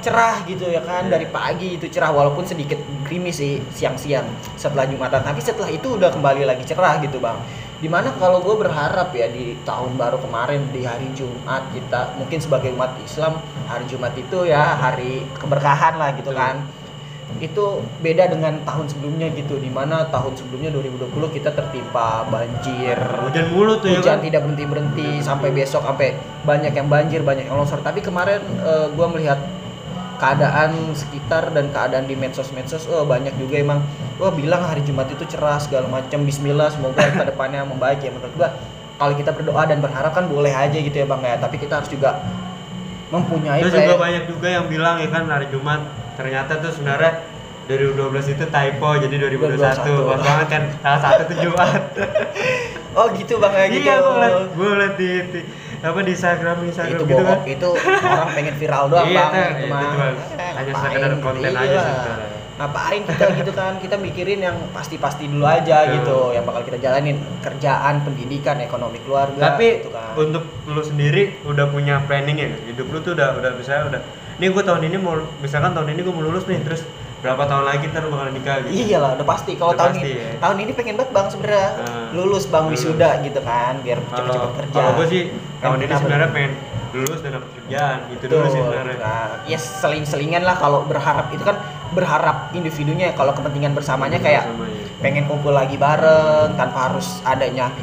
cerah 0.00 0.42
gitu 0.44 0.66
ya 0.66 0.82
kan 0.82 1.06
Iya. 1.06 1.18
dari 1.18 1.26
pagi 1.28 1.68
itu 1.76 1.86
cerah 1.88 2.10
walaupun 2.10 2.44
sedikit 2.44 2.76
gerimis 3.06 3.38
sih 3.38 3.58
siang-siang 3.72 4.26
setelah 4.54 4.84
Jumatan 4.84 5.22
tapi 5.22 5.40
setelah 5.40 5.68
itu 5.68 5.94
udah 5.94 6.10
kembali 6.10 6.44
lagi 6.44 6.64
cerah 6.66 6.98
gitu 7.00 7.18
bang 7.18 7.38
di 7.78 7.86
mana 7.86 8.10
kalau 8.18 8.42
gue 8.42 8.58
berharap 8.58 9.14
ya 9.14 9.30
di 9.30 9.54
tahun 9.62 9.94
baru 9.94 10.18
kemarin 10.18 10.66
di 10.74 10.82
hari 10.82 11.06
Jumat 11.14 11.70
kita 11.70 12.18
mungkin 12.18 12.42
sebagai 12.42 12.74
umat 12.74 12.98
Islam 12.98 13.38
hari 13.70 13.86
Jumat 13.86 14.18
itu 14.18 14.42
ya 14.44 14.74
hari 14.74 15.22
keberkahan 15.38 15.94
lah 15.94 16.10
gitu 16.18 16.34
Betul. 16.34 16.42
kan 16.42 16.56
itu 17.44 17.84
beda 18.00 18.24
dengan 18.32 18.56
tahun 18.64 18.88
sebelumnya 18.88 19.28
gitu 19.36 19.60
di 19.60 19.68
mana 19.68 20.08
tahun 20.08 20.32
sebelumnya 20.34 20.72
2020 20.72 21.36
kita 21.36 21.52
tertimpa 21.52 22.24
banjir 22.26 22.96
Hujan 22.96 23.52
mulu 23.52 23.78
tuh 23.78 23.92
ya 23.94 24.00
hujan 24.00 24.18
kan. 24.18 24.24
tidak 24.24 24.40
berhenti 24.48 24.64
berhenti 24.64 25.08
sampai 25.20 25.52
besok 25.52 25.84
sampai 25.84 26.16
banyak 26.42 26.72
yang 26.72 26.88
banjir 26.88 27.20
banyak 27.20 27.46
yang 27.46 27.60
longsor 27.60 27.84
tapi 27.84 28.00
kemarin 28.00 28.40
eh, 28.64 28.88
gua 28.96 29.06
melihat 29.12 29.38
keadaan 30.18 30.92
sekitar 30.92 31.54
dan 31.54 31.70
keadaan 31.70 32.04
di 32.04 32.18
medsos-medsos 32.18 32.90
oh 32.90 33.06
banyak 33.06 33.32
juga 33.38 33.62
emang 33.62 33.80
wah 34.18 34.34
bilang 34.34 34.66
hari 34.66 34.82
Jumat 34.82 35.08
itu 35.14 35.24
cerah 35.30 35.62
segala 35.62 35.86
macam 35.86 36.26
Bismillah 36.26 36.74
semoga 36.74 37.06
ke 37.06 37.24
depannya 37.24 37.62
membaik 37.62 38.02
ya 38.02 38.10
menurut 38.10 38.34
gua 38.34 38.50
kalau 38.98 39.14
kita 39.14 39.30
berdoa 39.30 39.62
dan 39.64 39.78
berharap 39.78 40.10
kan 40.10 40.26
boleh 40.26 40.50
aja 40.50 40.74
gitu 40.74 40.92
ya 40.92 41.06
bang 41.06 41.22
ya 41.22 41.34
tapi 41.38 41.56
kita 41.62 41.78
harus 41.78 41.88
juga 41.88 42.18
mempunyai 43.08 43.62
Terus 43.64 43.78
juga 43.78 43.96
banyak 43.96 44.24
juga 44.28 44.48
yang 44.50 44.66
bilang 44.66 45.00
ya 45.00 45.08
kan 45.08 45.24
hari 45.30 45.46
Jumat 45.48 45.80
ternyata 46.18 46.58
tuh 46.58 46.74
sebenarnya 46.74 47.24
2012 47.70 48.34
itu 48.34 48.44
typo 48.48 48.88
jadi 48.96 49.14
2021 49.28 49.60
pas 50.08 50.20
banget 50.24 50.48
kan 50.48 50.62
salah 50.80 51.00
satu 51.04 51.22
tuh 51.30 51.36
Jumat. 51.40 51.82
Oh 52.98 53.06
gitu 53.14 53.38
bang 53.38 53.54
ya 53.54 53.66
gitu. 53.70 53.86
Iya 53.86 53.96
gue 54.58 54.66
ngeliat 54.74 54.94
di, 54.98 55.10
di 55.30 55.40
apa 55.78 55.98
di 56.02 56.10
Instagram 56.10 56.56
Instagram 56.66 56.98
itu 56.98 57.04
gitu 57.06 57.22
kan? 57.22 57.38
itu 57.46 57.68
orang 58.02 58.30
pengen 58.34 58.54
viral 58.58 58.84
doang 58.90 59.06
Iya, 59.06 59.24
bang. 59.30 59.52
itu 59.54 59.66
mah 59.70 59.80
cuma 59.86 60.06
hanya 60.58 60.72
sekedar 60.74 61.12
konten 61.22 61.50
iya. 61.54 61.62
aja 61.62 61.76
sih 61.78 61.92
sebenarnya. 62.02 62.38
ngapain 62.58 63.02
kita 63.06 63.24
gitu 63.38 63.52
kan? 63.54 63.72
Kita 63.78 63.96
mikirin 64.02 64.40
yang 64.42 64.56
pasti-pasti 64.74 65.30
dulu 65.30 65.46
aja 65.46 65.86
gitu 65.94 66.34
yang 66.34 66.42
bakal 66.42 66.66
kita 66.66 66.82
jalanin. 66.82 67.22
Kerjaan 67.38 68.02
pendidikan 68.02 68.58
ekonomi 68.58 68.98
keluarga 69.06 69.54
tapi 69.54 69.86
gitu 69.86 69.94
kan. 69.94 70.18
untuk 70.18 70.42
lu 70.66 70.82
sendiri 70.82 71.38
udah 71.46 71.70
punya 71.70 72.02
planning 72.10 72.42
ya? 72.42 72.50
Hidup 72.66 72.90
lu 72.90 72.98
tuh 72.98 73.14
udah 73.14 73.38
udah 73.38 73.50
bisa 73.54 73.86
udah. 73.86 74.02
Nih 74.42 74.50
gue 74.50 74.62
tahun 74.66 74.82
ini 74.90 74.98
mau 74.98 75.14
misalkan 75.38 75.70
tahun 75.70 75.94
ini 75.94 76.00
gue 76.02 76.10
mau 76.10 76.26
lulus 76.26 76.50
nih 76.50 76.58
terus 76.66 76.82
berapa 77.18 77.42
tahun 77.50 77.64
lagi 77.66 77.84
ntar 77.90 78.06
lu 78.06 78.14
bakal 78.14 78.30
nikah 78.30 78.56
gitu? 78.62 78.70
Iya 78.70 78.96
lah, 79.02 79.10
udah 79.18 79.26
pasti. 79.26 79.52
Kalau 79.58 79.74
tahun 79.74 79.98
pasti 79.98 80.06
ini, 80.06 80.22
ya. 80.22 80.30
tahun 80.38 80.56
ini 80.62 80.72
pengen 80.78 80.94
banget 80.94 81.10
bang 81.10 81.26
sebenarnya 81.34 81.68
Nah, 81.74 82.06
lulus 82.14 82.44
bang 82.46 82.64
lulus. 82.70 82.74
wisuda 82.78 83.08
gitu 83.26 83.40
kan, 83.42 83.74
biar 83.82 83.98
kalau 84.06 84.14
cepet-cepet 84.14 84.54
kerja. 84.54 84.74
kalau 84.78 84.90
gue 84.94 85.06
sih 85.10 85.22
tahun 85.58 85.78
ini 85.82 85.92
sebenarnya 85.98 86.28
pengen 86.30 86.52
lulus 86.88 87.18
dan 87.20 87.30
dapat 87.36 87.50
kerjaan. 87.58 87.98
Gitu 88.14 88.24
dulu 88.30 88.46
sih 88.48 88.60
sebenarnya. 88.62 88.96
Nah, 89.02 89.28
ya 89.50 89.58
seling-selingan 89.58 90.42
lah 90.46 90.56
kalau 90.56 90.78
berharap. 90.86 91.26
Itu 91.34 91.42
kan 91.42 91.56
berharap 91.92 92.54
individunya. 92.54 93.12
Kalau 93.18 93.34
kepentingan 93.34 93.74
bersamanya 93.74 94.18
kayak 94.22 94.46
Sama, 94.46 94.64
ya. 94.70 94.84
pengen 95.02 95.24
kumpul 95.26 95.52
lagi 95.52 95.74
bareng 95.74 96.54
tanpa 96.54 96.92
harus 96.92 97.18
adanya 97.26 97.74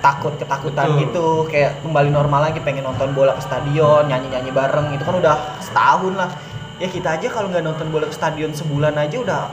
takut 0.00 0.34
ketakutan 0.40 0.88
Betul. 0.88 1.00
gitu. 1.04 1.28
Kayak 1.52 1.84
kembali 1.84 2.10
normal 2.10 2.50
lagi 2.50 2.64
pengen 2.64 2.84
nonton 2.88 3.12
bola 3.12 3.36
ke 3.36 3.42
stadion 3.44 4.08
nyanyi 4.08 4.32
nyanyi 4.32 4.50
bareng. 4.50 4.88
Itu 4.96 5.04
kan 5.04 5.20
udah 5.20 5.34
setahun 5.60 6.14
lah 6.16 6.30
ya 6.76 6.88
kita 6.88 7.08
aja 7.12 7.26
kalau 7.28 7.48
nggak 7.48 7.62
nonton 7.62 7.86
bola 7.88 8.04
ke 8.04 8.14
stadion 8.14 8.50
sebulan 8.50 8.94
aja 8.96 9.16
udah 9.16 9.44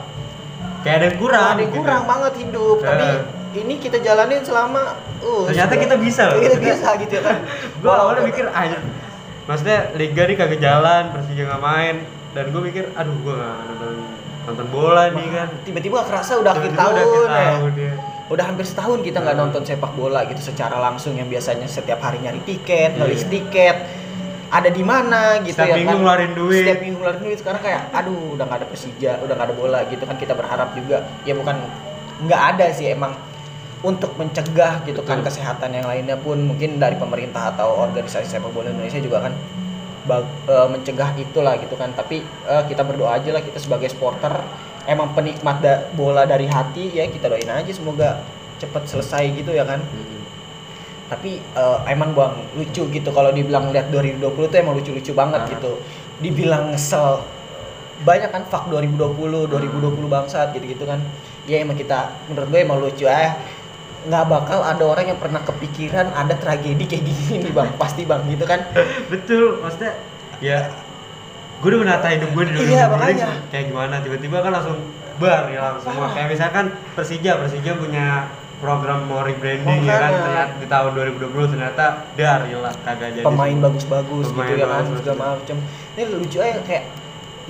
kayak 0.82 0.96
ada 0.96 1.06
yang 1.06 1.18
kurang 1.18 1.46
ada 1.48 1.60
yang 1.60 1.68
gitu. 1.68 1.78
kurang 1.78 2.02
banget 2.04 2.32
hidup 2.38 2.76
Eh. 2.76 2.84
tapi 2.84 3.06
ini 3.54 3.74
kita 3.76 3.96
jalanin 3.98 4.40
selama 4.40 4.82
uh 5.20 5.42
ternyata 5.46 5.70
sudah- 5.70 5.82
kita 5.82 5.96
bisa 5.96 6.22
loh 6.26 6.38
kita 6.44 6.56
bisa 6.58 6.88
gitu 6.98 7.12
ya 7.12 7.22
kan 7.24 7.38
gue 7.80 7.92
awalnya 7.92 8.22
mikir 8.22 8.44
aja 8.48 8.78
maksudnya 9.42 9.78
liga 9.94 10.22
nih 10.24 10.36
kagak 10.36 10.60
jalan 10.60 11.02
Persija 11.10 11.42
nggak 11.44 11.62
main 11.62 11.96
dan 12.32 12.44
gue 12.48 12.62
mikir 12.62 12.84
aduh 12.92 13.14
gue 13.16 13.34
nggak 13.34 13.56
nonton 13.68 13.94
nonton 14.42 14.66
bola 14.68 15.02
nih 15.08 15.28
kan 15.28 15.48
tiba-tiba 15.62 16.02
kerasa 16.02 16.34
udah 16.36 16.50
akhir 16.52 16.72
tahun, 16.72 16.92
udah 16.92 17.04
akhir 17.04 17.22
ya. 17.22 17.30
tahun 17.30 17.72
ya. 17.76 17.92
udah 18.24 18.44
hampir 18.44 18.64
setahun 18.64 18.98
kita 19.00 19.18
nggak 19.20 19.36
Hmm. 19.36 19.44
nonton 19.44 19.62
sepak 19.62 19.92
bola 19.92 20.24
gitu 20.24 20.42
secara 20.42 20.80
langsung 20.80 21.12
yang 21.12 21.28
biasanya 21.28 21.68
setiap 21.68 22.00
hari 22.00 22.18
nyari 22.18 22.40
tiket, 22.40 22.90
Iya. 22.90 22.98
ngelis 22.98 23.22
tiket, 23.28 23.76
ada 24.52 24.68
di 24.68 24.84
mana 24.84 25.40
gitu 25.40 25.56
Setiap 25.56 25.64
ya 25.66 25.76
minggu 25.80 25.88
kan. 25.88 25.98
ngeluarin 25.98 26.32
duit. 26.36 26.62
Setiap 26.62 26.80
minggu 26.80 26.96
ngeluarin 26.98 27.22
duit 27.22 27.38
sekarang 27.40 27.60
kayak 27.62 27.82
aduh 27.90 28.36
udah 28.36 28.44
nggak 28.44 28.58
ada 28.60 28.66
Persija, 28.68 29.12
udah 29.18 29.32
nggak 29.32 29.48
ada 29.48 29.56
bola 29.56 29.80
gitu 29.88 30.04
kan 30.04 30.16
kita 30.16 30.36
berharap 30.36 30.76
juga 30.76 30.96
ya 31.24 31.32
bukan 31.32 31.56
nggak 32.22 32.42
ada 32.52 32.66
sih 32.70 32.92
emang 32.92 33.16
untuk 33.82 34.14
mencegah 34.14 34.84
gitu 34.84 35.02
kan 35.02 35.18
Betul. 35.18 35.26
kesehatan 35.26 35.72
yang 35.72 35.88
lainnya 35.88 36.14
pun 36.14 36.38
mungkin 36.38 36.76
dari 36.76 36.94
pemerintah 36.94 37.50
atau 37.50 37.82
organisasi 37.82 38.28
sepak 38.28 38.52
bola 38.52 38.68
Indonesia 38.68 39.00
juga 39.00 39.26
kan 39.26 39.34
bag- 40.04 40.30
eh, 40.46 40.68
mencegah 40.68 41.10
itulah 41.16 41.56
gitu 41.56 41.74
kan 41.74 41.90
tapi 41.90 42.20
eh, 42.22 42.62
kita 42.68 42.84
berdoa 42.84 43.16
aja 43.16 43.32
lah 43.32 43.40
kita 43.40 43.58
sebagai 43.58 43.88
supporter 43.88 44.38
emang 44.84 45.10
penikmat 45.12 45.58
da- 45.58 45.82
bola 45.90 46.22
dari 46.24 46.46
hati 46.46 46.92
ya 46.92 47.08
kita 47.08 47.26
doain 47.26 47.48
aja 47.48 47.72
semoga 47.72 48.22
cepet 48.58 48.82
selesai 48.84 49.24
gitu 49.32 49.50
ya 49.50 49.64
kan 49.64 49.82
tapi 51.12 51.36
eh, 51.36 51.78
emang 51.86 52.10
bang 52.12 52.32
lucu 52.54 52.88
gitu 52.88 53.10
kalau 53.10 53.28
dibilang 53.30 53.68
lihat 53.68 53.88
2020 53.88 54.16
tuh 54.42 54.56
emang 54.56 54.72
lucu-lucu 54.72 55.12
banget 55.12 55.40
Ah. 55.40 55.48
gitu. 55.50 55.72
Dibilang 56.18 56.72
ngesel 56.72 57.20
banyak 58.02 58.30
kan 58.30 58.42
fak 58.42 58.66
2020 58.66 59.46
2020 59.46 59.52
bangsat 60.08 60.50
gitu-gitu 60.50 60.82
kan. 60.82 61.04
Ya 61.44 61.60
emang 61.60 61.76
kita 61.76 62.16
menurut 62.26 62.48
gue 62.48 62.60
emang 62.60 62.78
lucu 62.78 63.04
eh 63.04 63.36
nggak 64.02 64.24
bakal 64.26 64.64
ada 64.64 64.82
orang 64.82 65.06
yang 65.06 65.20
pernah 65.20 65.38
kepikiran 65.40 66.10
ada 66.10 66.34
tragedi 66.34 66.82
kayak 66.82 67.04
gini 67.04 67.50
bang. 67.50 67.68
Pasti 67.82 68.02
bang 68.02 68.24
gitu 68.26 68.42
kan. 68.42 68.64
Betul 69.06 69.60
maksudnya 69.60 69.92
ya 70.40 70.72
gue 71.60 71.68
udah 71.68 71.80
menata 71.80 72.08
hidup 72.08 72.32
gue 72.32 72.44
di 72.44 72.52
2020 72.56 72.72
Iya, 72.72 72.84
makanya. 72.88 73.26
kayak 73.46 73.64
gimana? 73.68 73.94
Tiba-tiba 74.00 74.36
kan 74.40 74.50
langsung 74.50 74.78
bar 75.14 75.46
ya 75.46 75.60
langsung. 75.68 75.94
Ah. 75.94 76.10
kayak 76.10 76.28
misalkan 76.32 76.64
Persija 76.96 77.38
Persija 77.38 77.76
punya 77.76 78.26
program 78.62 79.10
mau 79.10 79.26
rebranding 79.26 79.82
ya 79.82 79.98
kan 79.98 80.12
ternyata 80.22 80.54
di 80.62 80.66
tahun 80.70 80.90
2020 81.18 81.52
ternyata 81.58 81.84
dar 82.14 82.46
ya 82.46 82.58
lah 82.62 82.70
kagak 82.86 83.18
jadi 83.18 83.26
pemain 83.26 83.58
bagus-bagus 83.58 84.30
gitu 84.30 84.38
Pemain 84.38 84.54
ya 84.54 84.66
kan 84.70 84.82
bagus, 84.86 84.98
segala 85.02 85.18
macem. 85.34 85.56
Ini 85.98 86.02
lucu 86.14 86.38
aja 86.38 86.62
kayak 86.62 86.84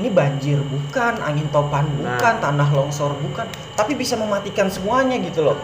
ini 0.00 0.08
banjir 0.08 0.56
bukan 0.64 1.20
angin 1.20 1.44
topan 1.52 1.84
bukan 2.00 2.34
Nah. 2.40 2.40
tanah 2.40 2.68
longsor 2.72 3.12
bukan 3.20 3.44
tapi 3.76 3.92
bisa 3.92 4.16
mematikan 4.16 4.72
semuanya 4.72 5.20
gitu 5.20 5.44
loh. 5.44 5.60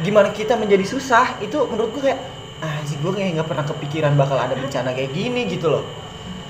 Gimana 0.00 0.32
kita 0.32 0.56
menjadi 0.56 0.88
susah 0.88 1.36
itu 1.44 1.60
menurut 1.68 1.92
gue 1.92 2.08
kayak 2.08 2.20
ah 2.64 2.80
sih 2.88 2.96
gue 2.98 3.12
kayak 3.12 3.36
nggak 3.36 3.48
pernah 3.52 3.68
kepikiran 3.68 4.16
bakal 4.16 4.40
ada 4.40 4.56
bencana 4.56 4.96
kayak 4.96 5.12
gini 5.12 5.44
gitu 5.44 5.68
loh. 5.68 5.84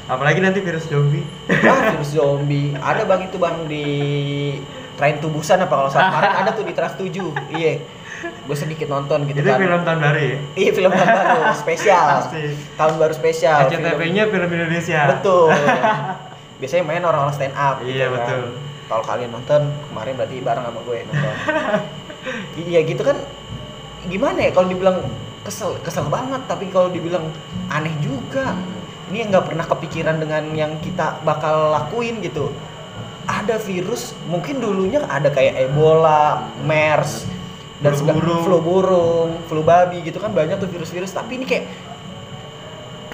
Apalagi 0.07 0.39
nanti 0.39 0.63
virus 0.63 0.87
zombie. 0.87 1.27
Ah 1.67 1.99
virus 1.99 2.15
zombie. 2.15 2.73
Ada 2.79 3.03
bang 3.05 3.27
itu 3.27 3.37
bang 3.43 3.57
di 3.67 3.87
train 4.99 5.23
tubusan 5.23 5.63
apa 5.63 5.71
kalau 5.73 5.89
salah 5.89 6.07
kemarin 6.13 6.33
ada 6.37 6.51
tuh 6.53 6.67
di 6.67 6.75
Trans 6.75 6.99
7 6.99 7.07
iya 7.55 7.79
gue 8.19 8.57
sedikit 8.59 8.91
nonton 8.91 9.31
gitu 9.31 9.39
itu 9.39 9.47
kan 9.47 9.63
film 9.63 9.83
tahun 9.87 9.99
baru 10.03 10.19
ya 10.19 10.37
iya 10.59 10.71
film 10.75 10.91
tahun 10.91 11.09
baru 11.09 11.43
spesial 11.63 12.07
Pasti. 12.27 12.45
tahun 12.75 12.95
baru 12.99 13.13
spesial 13.15 13.59
film- 13.65 13.87
SCTV-nya 13.87 14.25
film 14.27 14.51
Indonesia 14.51 15.01
Betul. 15.15 15.49
Biasanya 16.59 16.85
main 16.85 17.07
orang-orang 17.07 17.31
stand 17.31 17.55
up. 17.55 17.79
Iya, 17.87 18.11
kan. 18.11 18.15
betul. 18.19 18.43
Kalau 18.91 19.05
kalian 19.07 19.31
nonton 19.31 19.63
kemarin 19.87 20.19
berarti 20.19 20.37
bareng 20.43 20.65
sama 20.67 20.81
gue 20.83 20.97
nonton. 21.07 21.35
iya 22.59 22.81
gitu 22.83 23.03
kan. 23.07 23.15
Gimana 24.11 24.39
ya 24.43 24.51
kalau 24.51 24.67
dibilang 24.67 25.07
kesel 25.47 25.79
kesel 25.87 26.11
banget 26.11 26.43
tapi 26.51 26.67
kalau 26.67 26.91
dibilang 26.91 27.31
aneh 27.71 27.95
juga. 28.03 28.59
Ini 29.07 29.23
yang 29.23 29.29
nggak 29.31 29.47
pernah 29.55 29.65
kepikiran 29.71 30.19
dengan 30.19 30.51
yang 30.51 30.73
kita 30.83 31.23
bakal 31.23 31.71
lakuin 31.71 32.19
gitu. 32.21 32.51
Ada 33.29 33.61
virus, 33.61 34.17
mungkin 34.25 34.57
dulunya 34.57 35.05
ada 35.05 35.29
kayak 35.29 35.69
Ebola, 35.69 36.49
MERS, 36.65 37.29
dan 37.79 37.93
Flu 37.93 38.01
segala- 38.01 38.17
burung. 38.19 38.43
flu 38.43 38.59
burung, 38.59 39.31
flu 39.45 39.61
babi 39.61 40.01
gitu 40.01 40.17
kan 40.17 40.33
banyak 40.33 40.57
tuh 40.57 40.67
virus-virus. 40.67 41.13
Tapi 41.13 41.37
ini 41.37 41.45
kayak 41.45 41.65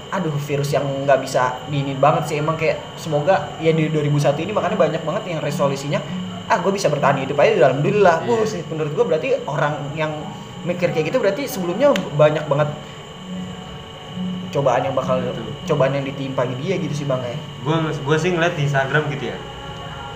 aduh 0.07 0.31
virus 0.39 0.71
yang 0.71 0.87
nggak 1.03 1.19
bisa 1.19 1.59
diinin 1.67 1.99
banget 1.99 2.23
sih 2.25 2.35
emang 2.39 2.55
kayak 2.55 2.79
semoga 2.95 3.51
ya 3.59 3.69
di 3.69 3.91
2001 3.91 4.39
ini 4.39 4.55
makanya 4.55 4.79
banyak 4.79 5.01
banget 5.03 5.23
yang 5.27 5.39
resolusinya 5.43 5.99
ah 6.47 6.55
gue 6.55 6.71
bisa 6.71 6.87
bertahan 6.87 7.19
hidup 7.19 7.35
aja 7.35 7.51
dalam 7.51 7.63
alhamdulillah 7.75 8.23
Iya. 8.23 8.31
Wah, 8.31 8.47
sih, 8.47 8.63
menurut 8.65 8.95
gue 8.95 9.03
berarti 9.03 9.29
orang 9.43 9.75
yang 9.91 10.15
mikir 10.63 10.95
kayak 10.95 11.11
gitu 11.11 11.19
berarti 11.19 11.43
sebelumnya 11.45 11.91
banyak 12.15 12.47
banget 12.47 12.69
cobaan 14.49 14.81
yang 14.81 14.95
bakal 14.95 15.19
Betul. 15.19 15.51
cobaan 15.67 15.91
yang 15.91 16.05
ditimpa 16.05 16.47
dia 16.55 16.79
gitu 16.79 16.95
sih 16.95 17.03
bang 17.03 17.19
ya 17.19 17.35
gue 17.35 17.75
gue 17.91 18.17
sih 18.17 18.31
ngeliat 18.31 18.55
di 18.55 18.63
Instagram 18.63 19.03
gitu 19.11 19.23
ya 19.25 19.37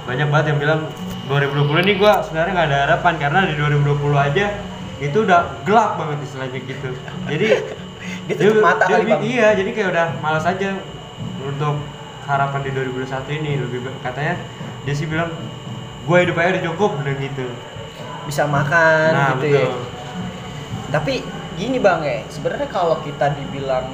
banyak 0.10 0.28
banget 0.34 0.46
yang 0.50 0.60
bilang 0.60 0.82
2020 1.30 1.86
ini 1.86 1.94
gue 2.02 2.14
sebenarnya 2.26 2.52
nggak 2.58 2.68
ada 2.74 2.80
harapan 2.90 3.14
karena 3.22 3.40
di 3.46 3.54
2020 3.62 4.18
aja 4.18 4.46
itu 4.98 5.18
udah 5.22 5.42
gelap 5.70 6.02
banget 6.02 6.18
istilahnya 6.26 6.60
gitu. 6.66 6.90
Jadi 7.30 7.48
dia 8.26 8.36
tutup 8.36 8.66
mata 8.66 8.90
dia 8.90 8.98
kali 8.98 9.12
bang. 9.14 9.22
iya 9.22 9.48
jadi 9.54 9.70
kayak 9.70 9.90
udah 9.94 10.08
malas 10.26 10.46
aja 10.50 10.82
untuk 11.46 11.78
harapan 12.26 12.60
di 12.66 12.72
2021 12.74 13.38
ini. 13.38 13.52
Lebih 13.62 13.80
katanya 14.02 14.34
dia 14.90 14.94
sih 14.98 15.06
bilang 15.06 15.30
gue 16.10 16.18
hidup 16.18 16.36
aja 16.42 16.58
udah 16.58 16.64
cukup 16.74 16.90
bilang 17.06 17.20
gitu. 17.22 17.46
Bisa 18.26 18.50
makan 18.50 19.10
nah 19.14 19.38
gitu 19.38 19.46
ya. 19.46 19.70
betul. 19.70 19.72
Tapi 20.90 21.14
gini 21.54 21.78
bang 21.78 22.02
ya. 22.02 22.18
Sebenarnya 22.34 22.66
kalau 22.74 22.98
kita 23.06 23.38
dibilang 23.38 23.86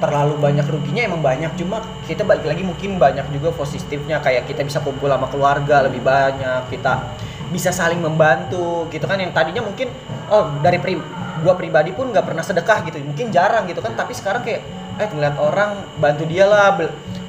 terlalu 0.00 0.34
banyak 0.40 0.66
ruginya 0.66 1.02
emang 1.04 1.20
banyak. 1.20 1.52
Cuma 1.54 1.84
kita 2.08 2.24
balik 2.24 2.48
lagi 2.48 2.64
mungkin 2.64 2.96
banyak 2.96 3.28
juga 3.30 3.52
positifnya. 3.52 4.18
Kayak 4.18 4.48
kita 4.48 4.64
bisa 4.64 4.80
kumpul 4.80 5.12
sama 5.12 5.28
keluarga 5.28 5.84
lebih 5.86 6.00
banyak 6.00 6.72
kita 6.72 7.12
bisa 7.52 7.70
saling 7.70 8.00
membantu 8.00 8.88
gitu 8.88 9.04
kan. 9.04 9.20
Yang 9.20 9.36
tadinya 9.36 9.62
mungkin 9.62 9.92
oh 10.32 10.50
dari 10.64 10.80
pri 10.80 10.96
gua 11.40 11.54
pribadi 11.56 11.92
pun 11.92 12.10
nggak 12.10 12.24
pernah 12.24 12.42
sedekah 12.42 12.82
gitu. 12.88 12.98
Mungkin 13.04 13.28
jarang 13.30 13.68
gitu 13.68 13.78
kan 13.78 13.92
tapi 13.94 14.16
sekarang 14.16 14.40
kayak 14.42 14.64
eh 15.00 15.08
ngeliat 15.08 15.36
orang 15.36 15.80
bantu 15.96 16.24
dia 16.24 16.44
lah. 16.48 16.76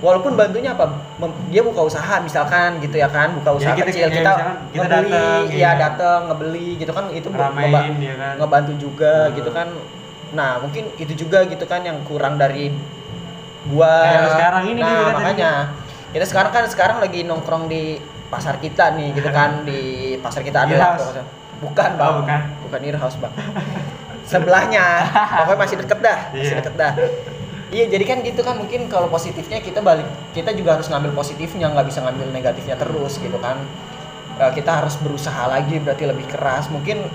Walaupun 0.02 0.34
bantunya 0.34 0.74
apa 0.74 0.90
Mem- 1.22 1.54
dia 1.54 1.62
buka 1.62 1.86
usaha 1.86 2.18
misalkan 2.20 2.82
gitu 2.82 2.98
ya 2.98 3.06
kan 3.06 3.38
buka 3.38 3.54
usaha 3.54 3.78
Jadi 3.78 3.86
kita 3.86 3.90
kecil 3.94 4.08
kita, 4.10 4.34
kita 4.74 4.82
ngebeli 4.82 5.12
datang, 5.14 5.44
ya 5.46 5.54
iya. 5.54 5.72
datang 5.78 6.20
ngebeli 6.32 6.68
gitu 6.82 6.92
kan. 6.92 7.06
Itu 7.14 7.28
ramein 7.30 8.02
ya 8.02 8.16
kan. 8.18 8.34
ngebantu 8.42 8.74
juga 8.82 9.30
Hmm. 9.30 9.36
gitu 9.38 9.52
kan 9.54 9.68
nah 10.32 10.60
mungkin 10.64 10.88
itu 10.96 11.14
juga 11.14 11.44
gitu 11.44 11.68
kan 11.68 11.84
yang 11.84 12.00
kurang 12.08 12.40
dari 12.40 12.72
gua. 13.68 13.94
Kayak 14.04 14.30
sekarang 14.36 14.64
ini 14.72 14.80
nah 14.82 14.90
juga 14.90 15.04
tadi 15.04 15.16
makanya. 15.18 15.52
Kita 16.12 16.26
sekarang 16.28 16.52
kan 16.52 16.64
sekarang 16.68 16.98
lagi 17.00 17.20
nongkrong 17.24 17.72
di 17.72 18.00
pasar 18.28 18.60
kita 18.60 18.96
nih 18.96 19.12
gitu 19.12 19.28
kan 19.28 19.68
di 19.68 19.82
pasar 20.24 20.40
kita 20.42 20.64
ada 20.64 20.72
lah 20.72 20.90
Earhouse. 20.96 21.04
pokoknya. 21.04 21.24
bukan 21.62 21.90
bang. 21.94 22.08
Oh, 22.08 22.14
bukan. 22.24 22.40
bukan 22.68 22.80
Earhouse 22.84 23.18
bang. 23.20 23.34
Sebelahnya. 24.24 24.86
Pokoknya 25.44 25.60
masih 25.60 25.78
deket 25.84 26.00
dah 26.00 26.20
masih 26.32 26.44
Iya. 26.48 26.58
deket 26.64 26.76
dah. 26.80 26.94
Iya 27.72 27.86
jadi 27.88 28.04
kan 28.04 28.18
gitu 28.20 28.42
kan 28.44 28.56
mungkin 28.60 28.92
kalau 28.92 29.08
positifnya 29.08 29.64
kita 29.64 29.80
balik 29.80 30.04
kita 30.36 30.52
juga 30.52 30.76
harus 30.76 30.92
ngambil 30.92 31.16
positifnya 31.16 31.72
nggak 31.72 31.88
bisa 31.88 32.04
ngambil 32.04 32.28
negatifnya 32.32 32.76
terus 32.76 33.16
gitu 33.20 33.36
kan. 33.40 33.60
Eh, 34.40 34.52
kita 34.56 34.84
harus 34.84 34.96
berusaha 35.00 35.48
lagi 35.48 35.80
berarti 35.80 36.04
lebih 36.08 36.28
keras. 36.28 36.68
Mungkin 36.68 37.08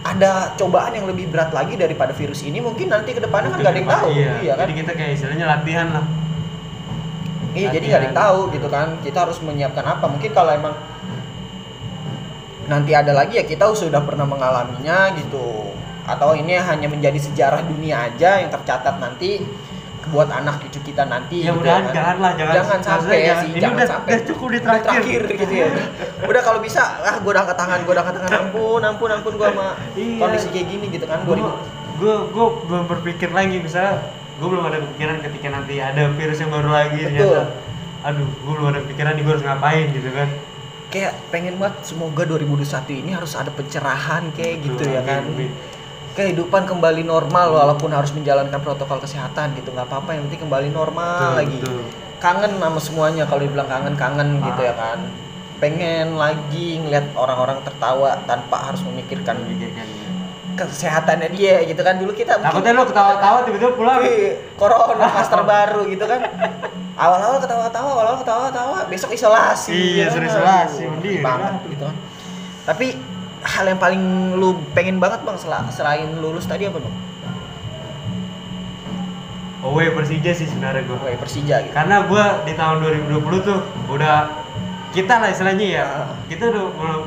ada 0.00 0.56
cobaan 0.56 0.96
yang 0.96 1.04
lebih 1.04 1.28
berat 1.28 1.52
lagi 1.52 1.76
daripada 1.76 2.16
virus 2.16 2.40
ini 2.40 2.56
mungkin 2.64 2.88
nanti 2.88 3.12
ke 3.12 3.20
depannya 3.20 3.52
kan 3.52 3.58
nggak 3.60 3.72
ada 3.72 3.80
yang 3.80 3.90
tahu. 3.92 4.08
iya, 4.16 4.32
iya 4.40 4.52
kan? 4.56 4.64
Jadi 4.64 4.74
kita 4.80 4.92
kayak 4.96 5.12
istilahnya 5.12 5.46
latihan 5.46 5.86
lah. 5.92 6.04
Iya 7.52 7.68
jadi 7.74 7.84
nggak 7.84 8.00
ada 8.00 8.08
yang 8.08 8.16
latihan. 8.16 8.32
tahu 8.32 8.40
gitu 8.56 8.68
kan. 8.72 8.88
Kita 9.04 9.18
harus 9.28 9.38
menyiapkan 9.44 9.84
apa. 9.84 10.04
Mungkin 10.08 10.30
kalau 10.32 10.52
emang 10.56 10.74
nanti 12.64 12.92
ada 12.96 13.12
lagi 13.12 13.36
ya 13.36 13.44
kita 13.44 13.68
sudah 13.76 14.00
pernah 14.00 14.24
mengalaminya 14.24 15.12
gitu. 15.20 15.68
Atau 16.08 16.32
ini 16.32 16.56
hanya 16.56 16.88
menjadi 16.88 17.20
sejarah 17.20 17.60
dunia 17.68 18.08
aja 18.08 18.40
yang 18.40 18.48
tercatat 18.48 18.96
nanti 18.98 19.44
buat 20.02 20.28
anak 20.28 20.64
cucu 20.64 20.80
kita 20.82 21.04
nanti 21.04 21.44
ya 21.44 21.52
gitu 21.52 21.60
mudahan 21.60 21.84
kan. 21.84 21.92
jangan 21.92 22.16
lah 22.18 22.32
jangan 22.34 22.54
jangan 22.56 22.80
sampai 22.80 23.16
jangan- 23.20 23.42
sih 23.42 23.48
ini 23.50 23.60
jangan 23.60 23.76
udah, 23.76 23.86
sampai 23.86 24.10
udah 24.10 24.22
cukup 24.24 24.48
di 24.48 24.58
Udah 24.58 24.64
terakhir, 24.80 25.20
gitu 25.30 25.54
ya 25.54 25.68
udah 26.22 26.42
kalau 26.42 26.60
bisa 26.60 26.82
ah 26.98 27.16
gue 27.16 27.30
udah 27.30 27.42
angkat 27.42 27.58
tangan 27.58 27.78
gue 27.80 27.92
udah 27.92 28.02
angkat 28.02 28.14
tangan 28.18 28.32
ampun 28.40 28.80
ampun 28.82 29.08
ampun 29.10 29.32
gue 29.34 29.46
sama 29.46 29.66
Iya. 29.92 30.18
kondisi 30.18 30.48
kayak 30.48 30.66
gini 30.66 30.86
gitu 30.88 31.04
kan 31.04 31.18
gue 31.20 31.36
2000 31.36 32.00
gue 32.00 32.14
gue 32.28 32.46
belum 32.64 32.84
berpikir 32.88 33.28
lagi 33.30 33.56
misalnya 33.58 33.94
gue 34.34 34.48
belum 34.48 34.64
ada 34.64 34.78
kepikiran 34.80 35.16
ketika 35.20 35.48
nanti 35.50 35.74
ada 35.76 36.02
virus 36.10 36.38
yang 36.38 36.50
baru 36.50 36.70
lagi 36.70 37.00
Betul. 37.02 37.12
ternyata 37.12 37.42
aduh 38.00 38.24
gue 38.26 38.52
belum 38.54 38.68
ada 38.68 38.80
pikiran 38.82 39.12
nih 39.12 39.22
gue 39.22 39.32
harus 39.32 39.44
ngapain 39.44 39.86
gitu 39.90 40.10
kan 40.10 40.28
kayak 40.88 41.12
pengen 41.28 41.54
banget 41.54 41.76
semoga 41.84 42.22
2021 42.24 42.66
ini 42.96 43.10
harus 43.12 43.32
ada 43.32 43.46
pencerahan 43.48 44.32
kayak 44.32 44.64
gitu 44.64 44.80
Betul, 44.80 44.90
ya 44.90 45.02
kan 45.04 45.22
amin. 45.22 45.52
Kehidupan 46.20 46.62
kembali 46.64 47.02
normal 47.02 47.50
walaupun 47.50 47.88
harus 47.88 48.12
menjalankan 48.12 48.60
protokol 48.60 48.98
kesehatan 48.98 49.52
gitu 49.54 49.70
nggak 49.70 49.88
apa-apa 49.88 50.12
yang 50.12 50.28
penting 50.28 50.44
kembali 50.44 50.68
normal 50.70 51.32
Betul, 51.32 51.38
lagi 51.38 51.58
betul. 51.58 51.80
kangen 52.18 52.52
sama 52.54 52.76
semuanya 52.78 53.24
kalau 53.24 53.40
dibilang 53.40 53.64
kangen 53.66 53.94
kangen 53.94 54.28
gitu 54.38 54.60
Ah. 54.60 54.66
ya 54.66 54.74
kan 54.74 54.98
pengen 55.56 56.06
lagi 56.14 56.78
ngeliat 56.78 57.12
orang-orang 57.14 57.60
tertawa 57.62 58.20
tanpa 58.22 58.56
harus 58.62 58.80
memikirkan 58.82 59.36
ya. 59.50 59.68
kesehatannya 60.56 61.28
dia 61.30 61.64
gitu 61.64 61.80
kan 61.80 61.96
dulu 61.96 62.12
kita 62.12 62.36
takutnya 62.36 62.72
lo 62.74 62.84
ketawa-tawa 62.84 63.38
tiba-tiba 63.42 63.72
pulang 63.72 63.98
Wih, 63.98 64.36
corona 64.54 65.08
klaster 65.08 65.40
baru 65.42 65.84
gitu 65.86 66.04
kan 66.04 66.20
awal-awal 66.94 67.40
ketawa-tawa 67.40 67.88
awal-awal 67.90 68.18
ketawa-tawa 68.18 68.76
besok 68.86 69.10
isolasi 69.10 69.72
Iya, 69.72 70.04
ya 70.04 70.06
suruh 70.10 70.20
kan? 70.22 70.30
isolasi, 70.30 70.82
mending. 70.86 71.20
banget 71.20 71.52
gitu 71.66 71.84
kan 71.84 71.96
tapi 72.62 72.86
hal 73.42 73.64
yang 73.64 73.76
paling 73.76 74.02
lu 74.34 74.54
pengen 74.70 74.96
banget 74.96 75.20
bang 75.20 75.36
sel- 75.36 75.70
selain 75.70 76.08
lulus 76.16 76.44
tadi 76.44 76.64
apa 76.64 76.76
bang? 76.76 76.96
away 79.60 79.92
Persija 79.92 80.32
sih 80.32 80.48
sebenarnya 80.48 80.82
gue 80.82 80.96
Oke 80.96 81.16
Persija 81.16 81.56
gitu. 81.60 81.72
Karena 81.72 82.00
gue 82.02 82.24
di 82.44 82.52
tahun 82.54 82.80
2020 82.80 83.20
tuh 83.44 83.58
udah 83.88 84.32
kita 84.90 85.20
lah 85.20 85.28
istilahnya 85.28 85.66
ya 85.70 85.84
Ah. 85.84 86.16
kita 86.26 86.48
udah 86.48 86.64
udah- 86.74 87.04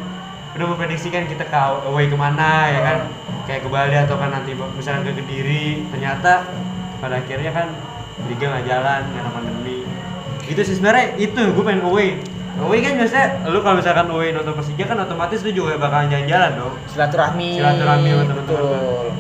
udah 0.54 0.66
memprediksikan 0.70 1.26
kita 1.26 1.44
ke 1.44 1.58
away 1.84 2.06
ke 2.06 2.14
mana 2.14 2.70
ya 2.70 2.80
kan? 2.80 2.98
Kayak 3.44 3.66
ke 3.66 3.70
Bali 3.70 3.96
atau 3.98 4.16
kan 4.16 4.30
nanti 4.32 4.54
misalnya 4.54 5.02
ke 5.04 5.18
Kediri 5.18 5.90
ternyata 5.90 6.46
pada 6.98 7.20
akhirnya 7.20 7.52
kan 7.52 7.68
liga 8.30 8.46
nggak 8.48 8.66
jalan 8.66 9.02
karena 9.10 9.30
pandemi. 9.30 9.78
Itu 10.46 10.62
sih 10.62 10.78
sebenarnya 10.78 11.18
itu 11.18 11.42
gue 11.50 11.64
pengen 11.64 11.84
away 11.84 12.22
away 12.62 12.80
kan 12.86 12.94
biasanya 13.02 13.28
lu 13.50 13.60
kalau 13.66 13.82
misalkan 13.82 14.06
away 14.14 14.30
nonton 14.30 14.54
Persija 14.54 14.86
kan 14.86 14.98
otomatis 15.02 15.42
lu 15.42 15.50
juga 15.50 15.82
bakalan 15.82 16.12
jalan-jalan 16.14 16.52
dong. 16.54 16.76
Silaturahmi. 16.86 17.50
Silaturahmi 17.58 18.10
sama 18.14 18.24
teman-teman. 18.30 18.70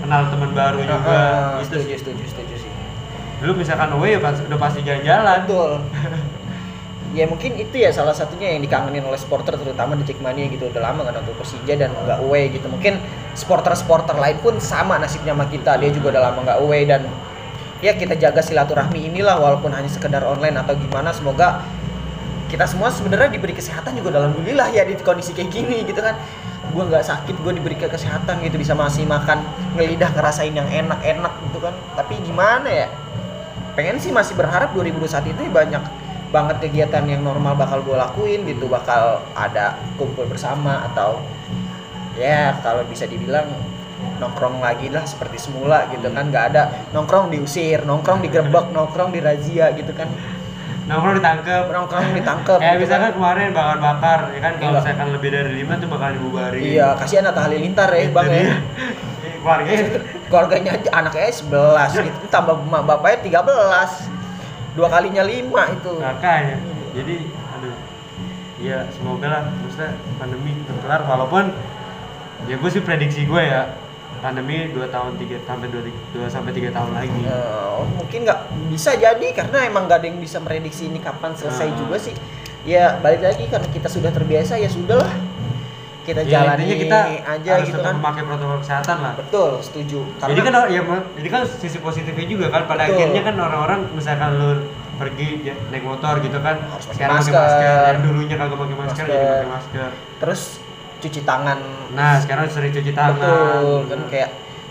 Kenal 0.06 0.22
teman 0.30 0.50
baru 0.54 0.80
juga. 0.86 1.22
itu 1.58 1.66
setuju 1.66 1.94
setuju 1.98 2.24
setuju 2.30 2.56
sih. 2.62 2.72
Lu 3.42 3.52
misalkan 3.58 3.90
away 3.98 4.16
ya 4.16 4.20
udah 4.22 4.60
pasti 4.62 4.80
jalan-jalan. 4.86 5.40
Betul. 5.50 5.72
Ya 7.14 7.30
mungkin 7.30 7.54
itu 7.62 7.78
ya 7.78 7.94
salah 7.94 8.10
satunya 8.10 8.58
yang 8.58 8.66
dikangenin 8.66 9.06
oleh 9.06 9.22
supporter 9.22 9.54
terutama 9.54 9.94
di 9.94 10.02
Jackmania 10.02 10.50
gitu. 10.50 10.66
Udah 10.74 10.82
lama 10.82 11.06
nggak 11.06 11.22
nonton 11.22 11.38
Persija 11.38 11.78
dan 11.78 11.94
nggak 11.94 12.26
away 12.26 12.50
gitu. 12.50 12.66
Mungkin 12.66 12.98
supporter-supporter 13.38 14.18
lain 14.18 14.42
pun 14.42 14.58
sama 14.58 14.98
nasibnya 14.98 15.38
sama 15.38 15.46
kita. 15.46 15.78
Dia 15.78 15.94
juga 15.94 16.18
udah 16.18 16.34
lama 16.34 16.42
nggak 16.42 16.60
away 16.66 16.90
dan 16.90 17.06
ya 17.86 17.94
kita 17.94 18.18
jaga 18.18 18.42
silaturahmi 18.42 19.14
inilah 19.14 19.38
walaupun 19.38 19.70
hanya 19.78 19.94
sekedar 19.94 20.26
online 20.26 20.58
atau 20.58 20.74
gimana. 20.74 21.14
Semoga 21.14 21.62
kita 22.54 22.70
semua 22.70 22.94
sebenarnya 22.94 23.34
diberi 23.34 23.58
kesehatan 23.58 23.98
juga 23.98 24.14
dalam 24.14 24.30
alhamdulillah 24.30 24.70
ya 24.70 24.86
di 24.86 24.94
kondisi 25.02 25.34
kayak 25.34 25.50
gini 25.50 25.82
gitu 25.90 25.98
kan. 25.98 26.14
Gue 26.70 26.86
nggak 26.86 27.02
sakit 27.02 27.34
gue 27.42 27.54
diberi 27.58 27.74
kesehatan 27.82 28.46
gitu 28.46 28.62
bisa 28.62 28.78
masih 28.78 29.10
makan 29.10 29.42
ngelidah 29.74 30.14
ngerasain 30.14 30.54
yang 30.54 30.70
enak-enak 30.70 31.34
gitu 31.50 31.58
kan. 31.58 31.74
Tapi 31.98 32.22
gimana 32.22 32.70
ya? 32.70 32.88
Pengen 33.74 33.98
sih 33.98 34.14
masih 34.14 34.38
berharap 34.38 34.70
2021 34.78 35.34
itu 35.34 35.42
banyak 35.50 35.82
banget 36.30 36.62
kegiatan 36.62 37.02
yang 37.10 37.26
normal 37.26 37.58
bakal 37.58 37.82
gue 37.82 37.98
lakuin 37.98 38.46
gitu. 38.46 38.70
Bakal 38.70 39.26
ada 39.34 39.82
kumpul 39.98 40.30
bersama 40.30 40.86
atau 40.94 41.26
ya 42.22 42.62
kalau 42.62 42.86
bisa 42.86 43.10
dibilang 43.10 43.50
nongkrong 44.22 44.62
lagi 44.62 44.94
lah 44.94 45.02
seperti 45.10 45.42
semula 45.42 45.90
gitu 45.90 46.06
kan. 46.14 46.30
Nggak 46.30 46.46
ada 46.54 46.70
nongkrong 46.94 47.34
diusir 47.34 47.82
nongkrong 47.82 48.22
digerebek 48.22 48.70
nongkrong 48.70 49.10
dirazia 49.10 49.74
gitu 49.74 49.90
kan 49.98 50.06
nongkrong 50.84 51.16
ditangkep. 51.18 51.64
Nongkrong 51.70 52.06
ditangkep. 52.14 52.60
Kayak 52.60 52.74
gitu 52.74 52.84
misalkan 52.84 53.04
kan. 53.06 53.16
kemarin 53.16 53.48
bakar-bakar 53.52 54.20
ya 54.30 54.40
kan? 54.40 54.54
Kalau 54.56 54.72
Iya. 54.72 54.80
misalkan 54.80 55.08
lebih 55.12 55.30
dari 55.32 55.52
lima 55.56 55.74
tuh 55.78 55.88
bakal 55.88 56.10
dibubarin. 56.12 56.62
Iya 56.62 56.88
kasihan 56.96 57.26
Atta 57.26 57.42
Halilintar 57.44 57.90
ya 57.90 58.04
bang 58.10 58.28
ya. 58.28 58.36
Dia. 58.44 58.56
keluarganya 59.44 59.84
keluarganya 60.32 60.72
anaknya 60.90 61.28
11 61.28 62.00
gitu. 62.00 62.20
Tambah 62.32 62.56
bapaknya 62.64 63.20
13 63.44 64.08
dua 64.74 64.88
kalinya 64.88 65.24
lima 65.24 65.68
itu. 65.70 65.94
Makanya. 66.00 66.58
Jadi 66.96 67.16
aduh. 67.28 67.76
Ya 68.58 68.88
semoga 68.96 69.28
lah 69.28 69.42
maksudnya 69.52 69.92
pandemi 70.16 70.56
terkelar 70.64 71.04
walaupun 71.04 71.52
ya 72.44 72.56
gue 72.56 72.70
sih 72.70 72.80
prediksi 72.80 73.24
gue 73.24 73.40
ya 73.40 73.68
pandemi 74.20 74.70
2 74.70 74.84
tahun 74.88 75.12
3 75.16 75.42
sampai 75.42 75.68
2, 75.68 75.82
2 76.14 76.28
sampai 76.28 76.52
3 76.52 76.70
tahun 76.70 76.92
lagi 76.92 77.22
Eh, 77.24 77.80
mungkin 77.96 78.20
nggak 78.22 78.40
bisa 78.68 78.92
jadi 78.94 79.28
karena 79.32 79.58
emang 79.64 79.86
gak 79.86 80.00
ada 80.00 80.08
yang 80.08 80.18
bisa 80.18 80.38
prediksi 80.38 80.86
ini 80.86 81.00
kapan 81.00 81.34
selesai 81.34 81.66
Nah. 81.66 81.78
juga 81.78 81.98
sih 81.98 82.16
ya 82.64 82.96
balik 82.98 83.22
lagi 83.22 83.46
karena 83.46 83.68
kita 83.68 83.88
sudah 83.88 84.10
terbiasa 84.10 84.56
ya 84.56 84.68
sudahlah 84.68 85.12
kita 86.04 86.20
ya, 86.22 86.44
jalani 86.44 86.64
kita 86.68 87.00
aja 87.26 87.52
harus 87.58 87.68
gitu 87.70 87.80
kan 87.80 87.96
memakai 87.96 88.24
protokol 88.24 88.60
kesehatan 88.60 88.98
lah 89.00 89.14
betul 89.16 89.50
setuju 89.58 90.00
jadi 90.22 90.40
kan 90.42 90.54
ya 90.68 90.82
jadi 91.16 91.30
kan 91.30 91.42
sisi 91.48 91.80
positifnya 91.80 92.26
juga 92.26 92.46
kan 92.50 92.64
pada 92.66 92.84
Betul. 92.84 92.96
akhirnya 93.00 93.22
kan 93.22 93.36
orang-orang 93.38 93.80
misalkan 93.92 94.30
lu 94.36 94.50
pergi 94.94 95.30
ya, 95.42 95.56
naik 95.68 95.82
motor 95.82 96.20
gitu 96.20 96.38
kan 96.38 96.60
Harus 96.62 96.86
pakai 96.86 96.96
sekarang 97.00 97.16
pakai 97.18 97.32
masker. 97.32 97.40
masker 97.42 97.72
yang 97.90 98.02
dulunya 98.04 98.36
kagak 98.38 98.60
pakai 98.60 98.76
masker, 98.78 99.04
jadi 99.04 99.16
Masker. 99.16 99.32
pakai 99.34 99.50
masker 99.50 99.90
terus 100.20 100.42
cuci 101.04 101.22
tangan. 101.22 101.60
Nah 101.92 102.18
sekarang 102.24 102.48
sering 102.48 102.72
cuci 102.72 102.92
tangan. 102.96 103.20
Betul 103.20 103.80
kan 103.92 104.00
kayak 104.08 104.30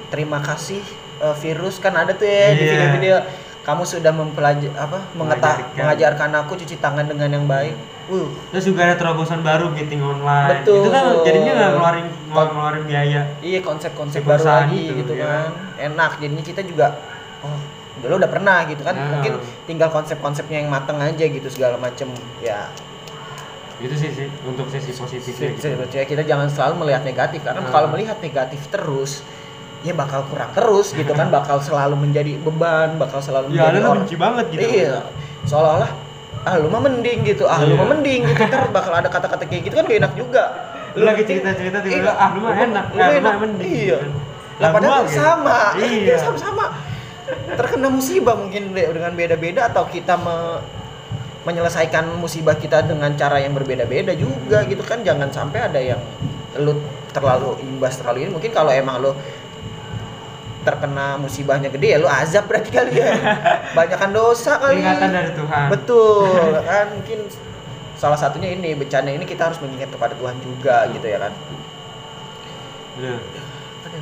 terima 0.08 0.40
kasih 0.40 0.80
eh, 1.20 1.36
virus 1.38 1.76
kan 1.76 1.92
ada 1.92 2.16
tuh 2.16 2.24
ya 2.24 2.56
di 2.56 2.64
Iya. 2.64 2.70
video-video. 2.72 3.16
Kamu 3.62 3.86
sudah 3.86 4.10
mempelajari 4.10 4.74
apa 4.74 5.06
mengeta- 5.14 5.70
Mengajarkan. 5.78 6.34
aku 6.34 6.58
cuci 6.58 6.82
tangan 6.82 7.06
dengan 7.06 7.30
yang 7.30 7.46
baik. 7.46 7.78
Uh. 8.10 8.26
Terus 8.50 8.66
juga 8.66 8.90
ada 8.90 8.98
terobosan 8.98 9.46
baru 9.46 9.70
meeting 9.70 10.02
online. 10.02 10.66
Betul. 10.66 10.82
itu 10.82 10.88
kan 10.90 11.04
jadinya 11.22 11.52
nggak 11.54 11.70
ngeluarin 11.78 12.06
nggak 12.26 12.46
ngeluarin 12.50 12.84
biaya. 12.90 13.20
Iya 13.38 13.62
konsep-konsep 13.62 14.26
baru 14.26 14.42
lagi 14.42 14.90
itu, 14.90 15.06
gitu 15.06 15.12
ya. 15.14 15.26
kan. 15.30 15.48
Enak 15.78 16.18
jadinya 16.18 16.42
kita 16.42 16.66
juga 16.66 16.98
oh 17.46 17.58
dulu 18.02 18.18
udah 18.18 18.30
pernah 18.34 18.66
gitu 18.66 18.82
kan. 18.82 18.98
Nah. 18.98 19.08
mungkin 19.14 19.38
tinggal 19.70 19.94
konsep-konsepnya 19.94 20.66
yang 20.66 20.70
mateng 20.74 20.98
aja 20.98 21.22
gitu 21.22 21.46
segala 21.46 21.78
macem. 21.78 22.10
Ya 22.42 22.66
itu 23.82 23.94
sih 23.94 24.10
sih 24.12 24.28
untuk 24.42 24.66
sisi 24.68 24.90
positifnya 24.90 25.48
gitu. 25.52 25.74
kita 26.06 26.22
jangan 26.22 26.46
selalu 26.46 26.74
melihat 26.80 27.02
negatif 27.02 27.42
karena 27.42 27.60
Nah. 27.60 27.68
kalau 27.68 27.88
melihat 27.90 28.16
negatif 28.16 28.62
terus 28.68 29.26
ya 29.82 29.90
bakal 29.92 30.22
kurang 30.26 30.54
terus 30.54 30.94
gitu 30.94 31.10
kan 31.10 31.26
bakal 31.28 31.58
selalu 31.58 31.98
menjadi 31.98 32.38
beban 32.38 32.94
bakal 32.96 33.18
selalu 33.18 33.50
ya 33.50 33.66
menjadi 33.66 33.78
orang 33.82 33.98
benci 34.00 34.16
banget 34.16 34.44
gitu 34.48 34.62
iya 34.62 34.94
seolah-olah 35.42 35.90
ah 36.42 36.54
lu 36.56 36.66
mah 36.68 36.80
mending 36.80 37.18
gitu 37.24 37.44
ah 37.44 37.58
lu 37.60 37.74
Iya. 37.74 37.76
mah 37.76 37.88
mending 37.90 38.20
gitu 38.24 38.40
ntar 38.44 38.70
bakal 38.70 38.92
ada 38.92 39.06
kata-kata 39.06 39.42
kayak 39.44 39.62
gitu 39.66 39.74
kan 39.74 39.84
gak 39.84 39.98
enak 39.98 40.12
juga 40.14 40.42
lu 40.92 41.02
lagi 41.02 41.22
cerita-cerita 41.24 41.78
tiba-tiba 41.80 42.08
Iya. 42.08 42.14
ah 42.16 42.28
lu 42.30 42.40
mah 42.40 42.54
enak 42.54 42.84
Lu 42.88 42.98
ah, 42.98 43.06
lu 43.08 43.12
enak. 43.16 43.34
mending 43.40 43.66
Iya. 43.68 43.98
gitu 43.98 43.98
kan. 43.98 44.12
Lah 44.60 44.68
padahal 44.70 45.02
sama. 45.08 45.58
iya 45.76 46.14
sama-sama. 46.16 46.64
Terkena 47.52 47.88
musibah 47.88 48.36
mungkin 48.36 48.70
dengan 48.70 49.10
beda-beda 49.10 49.66
atau 49.66 49.82
kita 49.84 50.14
me- 50.16 50.60
menyelesaikan 51.42 52.18
musibah 52.18 52.54
kita 52.54 52.86
dengan 52.86 53.10
cara 53.18 53.42
yang 53.42 53.54
berbeda-beda 53.54 54.14
juga 54.14 54.62
gitu 54.66 54.82
kan. 54.86 55.02
Jangan 55.02 55.28
sampai 55.30 55.58
ada 55.66 55.80
yang 55.82 56.00
lu 56.58 56.78
terlalu 57.10 57.58
imbas 57.62 57.98
terlalu 57.98 58.26
ini. 58.26 58.30
Mungkin 58.32 58.50
kalau 58.54 58.70
emang 58.70 59.02
lu 59.02 59.12
terkena 60.62 61.18
musibahnya 61.18 61.66
gede 61.74 61.88
ya 61.90 61.98
lu 61.98 62.06
azab 62.06 62.46
berarti 62.46 62.70
kali 62.70 62.94
ya. 62.94 63.10
Banyakan 63.76 64.10
dosa 64.14 64.62
kali. 64.62 64.78
Peringatan 64.78 65.10
dari 65.10 65.30
Tuhan. 65.34 65.66
Betul 65.74 66.50
kan. 66.70 66.86
Mungkin 66.94 67.18
salah 67.98 68.18
satunya 68.18 68.54
ini 68.54 68.74
bencana 68.74 69.10
ini 69.14 69.26
kita 69.26 69.50
harus 69.50 69.58
mengingat 69.62 69.90
kepada 69.90 70.14
Tuhan 70.14 70.38
juga 70.42 70.86
gitu 70.94 71.06
ya 71.06 71.18
kan. 71.18 71.32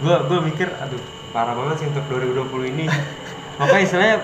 Gua 0.00 0.16
gua 0.28 0.38
mikir 0.44 0.68
aduh 0.68 1.00
parah 1.30 1.54
banget 1.56 1.84
sih 1.84 1.86
untuk 1.88 2.04
2020 2.12 2.72
ini. 2.76 2.84
Makanya 3.60 3.82
istilahnya 3.84 4.16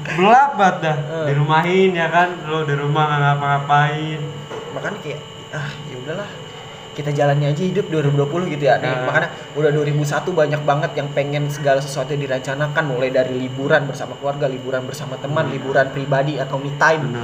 gelap 0.00 0.50
banget 0.54 0.76
dah. 0.80 0.96
Eh. 0.96 1.26
Dirumahin 1.28 1.90
ya 1.92 2.08
kan, 2.08 2.28
lo 2.44 2.62
di 2.62 2.74
rumah 2.74 3.04
nggak 3.06 3.20
ngapa-ngapain. 3.20 4.20
makanya 4.70 4.98
kayak 5.00 5.20
ah 5.50 5.66
ya 5.84 5.98
udahlah 5.98 6.30
kita 6.90 7.10
jalani 7.10 7.42
aja 7.44 7.58
hidup 7.60 7.86
2020 7.86 8.50
gitu 8.50 8.64
ya 8.64 8.78
nih 8.78 8.86
Nah. 8.86 9.02
makanya 9.04 9.28
udah 9.52 9.70
2001 9.72 10.30
banyak 10.30 10.62
banget 10.62 10.90
yang 10.94 11.08
pengen 11.10 11.44
segala 11.48 11.78
sesuatu 11.78 12.10
yang 12.10 12.22
direncanakan 12.22 12.84
mulai 12.84 13.10
dari 13.10 13.34
liburan 13.36 13.82
bersama 13.82 14.14
keluarga 14.14 14.46
liburan 14.46 14.86
bersama 14.86 15.18
teman 15.18 15.46
Hmm. 15.46 15.54
liburan 15.54 15.86
pribadi 15.88 16.38
atau 16.38 16.54
me 16.56 16.70
time 16.76 17.18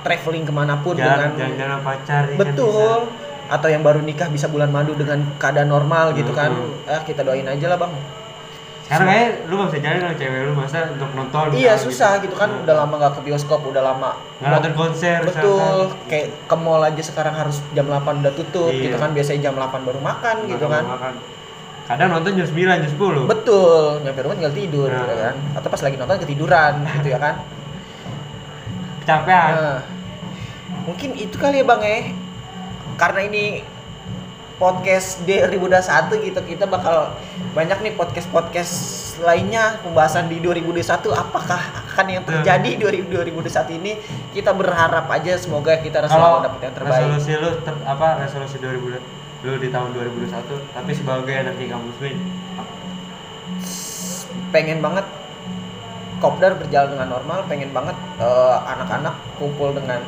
traveling 0.00 0.44
ke 0.44 0.52
mana 0.54 0.78
pun 0.78 0.96
Jalan 0.96 1.36
dengan 1.36 1.52
jalan 1.54 1.80
pacar 1.82 2.22
ya 2.22 2.32
kan 2.32 2.38
betul 2.38 2.98
atau 3.46 3.68
yang 3.68 3.82
baru 3.82 4.00
nikah 4.00 4.28
bisa 4.28 4.46
bulan 4.46 4.70
madu 4.70 4.92
dengan 4.92 5.20
keadaan 5.36 5.68
normal 5.68 6.12
gitu 6.12 6.32
kan 6.32 6.48
Hmm. 6.50 6.88
ah 6.88 7.02
kita 7.02 7.20
doain 7.20 7.44
aja 7.44 7.66
lah 7.66 7.76
bang. 7.76 7.92
Sekarang 8.86 9.06
kayak 9.08 9.28
lu 9.44 9.54
gak 9.56 9.68
bisa 9.68 9.80
jalan 9.80 9.98
sama 9.98 10.14
cewek 10.14 10.40
lu 10.40 10.52
masa 10.54 10.78
untuk 10.88 11.10
nonton. 11.10 11.44
iya 11.52 11.74
susah 11.74 12.10
gitu 12.18 12.32
kan 12.32 12.46
Nah. 12.48 12.62
udah 12.62 12.74
lama 12.78 12.94
gak 12.96 13.12
ke 13.12 13.22
bioskop 13.24 13.60
udah 13.64 13.82
lama 13.84 14.10
Nggak 14.38 14.50
nonton 14.52 14.72
konser 14.74 15.18
betul 15.20 15.58
misalkan. 15.58 16.06
kayak 16.06 16.26
ke 16.44 16.56
mall 16.56 16.78
aja 16.80 17.02
sekarang 17.02 17.34
harus 17.34 17.56
jam 17.72 17.82
8 17.84 18.22
udah 18.22 18.32
tutup 18.32 18.70
Iya. 18.70 18.82
gitu 18.84 18.96
kan 18.96 19.10
biasanya 19.10 19.40
jam 19.42 19.54
8 19.54 19.82
baru 19.82 19.98
makan 20.00 20.36
gitu 20.46 20.66
kan 20.66 20.84
makan. 20.86 21.14
Kadang 21.84 22.08
nonton 22.12 22.30
jam 22.32 22.46
9, 22.46 22.78
jam 22.78 22.90
10. 22.92 23.26
betul 23.26 23.74
nyampe 24.00 24.20
rumah 24.22 24.36
tinggal 24.36 24.54
tidur 24.54 24.88
Nah. 24.88 24.98
gitu 25.00 25.14
kan 25.16 25.34
atau 25.52 25.68
pas 25.68 25.80
lagi 25.82 25.96
nonton 25.96 26.16
ketiduran 26.20 26.72
gitu 26.94 27.08
ya 27.08 27.18
kan 27.18 27.34
Kecapean. 29.00 29.50
nah, 29.52 29.78
mungkin 30.84 31.10
itu 31.12 31.34
kali 31.36 31.58
ya 31.58 31.64
bang 31.64 31.80
ya 31.80 31.98
karena 32.96 33.20
ini 33.24 33.44
podcast 34.56 35.22
D2021 35.28 36.26
gitu. 36.32 36.40
Kita 36.44 36.64
bakal 36.64 37.12
banyak 37.52 37.78
nih 37.84 37.92
podcast 37.96 38.28
podcast 38.32 38.74
lainnya 39.20 39.80
pembahasan 39.80 40.28
di 40.28 40.40
2021 40.40 41.12
apakah 41.12 41.60
akan 41.88 42.06
yang 42.08 42.24
terjadi 42.24 42.70
di 42.76 42.80
2021 42.80 43.78
ini? 43.80 43.92
Kita 44.32 44.52
berharap 44.52 45.08
aja 45.12 45.36
semoga 45.36 45.76
kita 45.80 46.04
selalu 46.08 46.44
dapat 46.44 46.60
yang 46.68 46.74
terbaik. 46.76 47.00
resolusi 47.04 47.32
lu 47.36 47.50
ter- 47.64 47.84
apa 47.84 48.08
resolusi 48.20 48.56
2000 48.60 49.16
lu 49.46 49.60
di 49.62 49.68
tahun 49.70 49.94
2021 49.94 50.74
tapi 50.74 50.90
sebagai 50.96 51.54
di 51.54 51.66
kampus 51.70 51.96
Win 52.02 52.18
pengen 54.50 54.82
banget 54.82 55.06
kopdar 56.18 56.56
berjalan 56.56 56.96
dengan 56.96 57.08
normal 57.14 57.44
pengen 57.46 57.70
banget 57.70 57.96
eh, 58.18 58.56
anak-anak 58.64 59.14
kumpul 59.36 59.70
dengan 59.76 60.00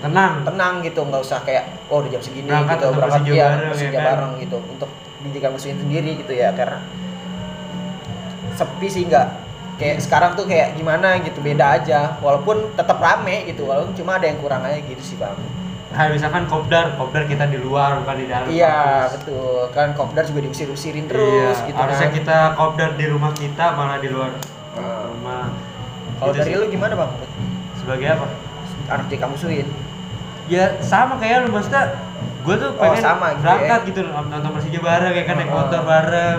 tenang 0.00 0.32
tenang 0.42 0.74
gitu 0.80 1.00
nggak 1.02 1.20
usah 1.20 1.38
kayak 1.40 1.64
oh 1.86 2.00
udah 2.00 2.10
jam 2.10 2.22
segini 2.22 2.48
Berangkat 2.48 2.76
gitu 2.76 2.86
berangkat 2.90 3.20
ya 3.26 3.46
bareng, 3.50 3.76
ya 3.76 3.90
kan? 3.90 4.04
bareng 4.06 4.32
gitu 4.38 4.56
untuk 4.58 4.90
di 5.20 5.28
Jika 5.30 5.48
Muslim 5.48 5.76
sendiri 5.78 6.10
gitu 6.16 6.32
ya 6.32 6.48
karena 6.50 6.78
sepi 8.52 8.86
sih 8.86 9.04
nggak 9.04 9.26
kayak 9.76 9.96
sekarang 9.98 10.32
tuh 10.34 10.44
kayak 10.44 10.72
gimana 10.74 11.20
gitu 11.20 11.40
beda 11.40 11.66
aja 11.74 12.16
walaupun 12.18 12.72
tetap 12.74 12.96
rame 12.98 13.44
gitu 13.46 13.64
walaupun 13.64 13.92
cuma 13.94 14.16
ada 14.16 14.26
yang 14.26 14.38
kurang 14.38 14.60
aja 14.62 14.80
gitu 14.80 15.02
sih 15.02 15.16
bang 15.16 15.36
Nah, 15.90 16.06
misalkan 16.06 16.46
kopdar, 16.46 16.94
kopdar 16.94 17.26
kita 17.26 17.50
di 17.50 17.58
luar 17.58 17.98
bukan 17.98 18.14
di 18.14 18.30
dalam. 18.30 18.46
iya 18.46 18.70
kampus. 19.04 19.10
betul 19.18 19.58
kan 19.74 19.90
kopdar 19.90 20.22
juga 20.22 20.46
diusir-usirin 20.46 21.02
Iya, 21.02 21.10
terus 21.10 21.58
gitu 21.66 21.74
harusnya 21.74 22.06
kan 22.06 22.14
kita 22.14 22.38
kopdar 22.54 22.90
di 22.94 23.06
rumah 23.10 23.34
kita 23.34 23.74
malah 23.74 23.98
di 23.98 24.06
luar 24.06 24.30
Hmm. 24.70 25.10
rumah. 25.10 25.50
kalau 26.16 26.30
Gitu 26.30 26.38
dari 26.38 26.52
sih. 26.54 26.60
lu 26.62 26.66
gimana 26.70 26.94
bang 26.94 27.10
sebagai 27.74 28.06
apa? 28.06 28.26
anak 28.86 29.06
JK 29.08 29.22
Musuhin 29.26 29.66
ya 30.50 30.82
sama 30.82 31.14
kayak 31.16 31.46
lu 31.46 31.54
maksudnya 31.54 31.94
gue 32.40 32.54
tuh 32.56 32.70
Oh, 32.72 32.80
pengen 32.82 32.98
sama 32.98 33.26
gitu 33.30 33.40
berangkat 33.40 33.80
ya. 33.80 33.86
gitu 33.86 34.00
nonton 34.08 34.50
Persija 34.50 34.80
bareng 34.80 35.12
ya 35.14 35.24
kan 35.24 35.34
naik 35.36 35.48
Oh. 35.48 35.56
motor 35.56 35.80
bareng. 35.82 36.38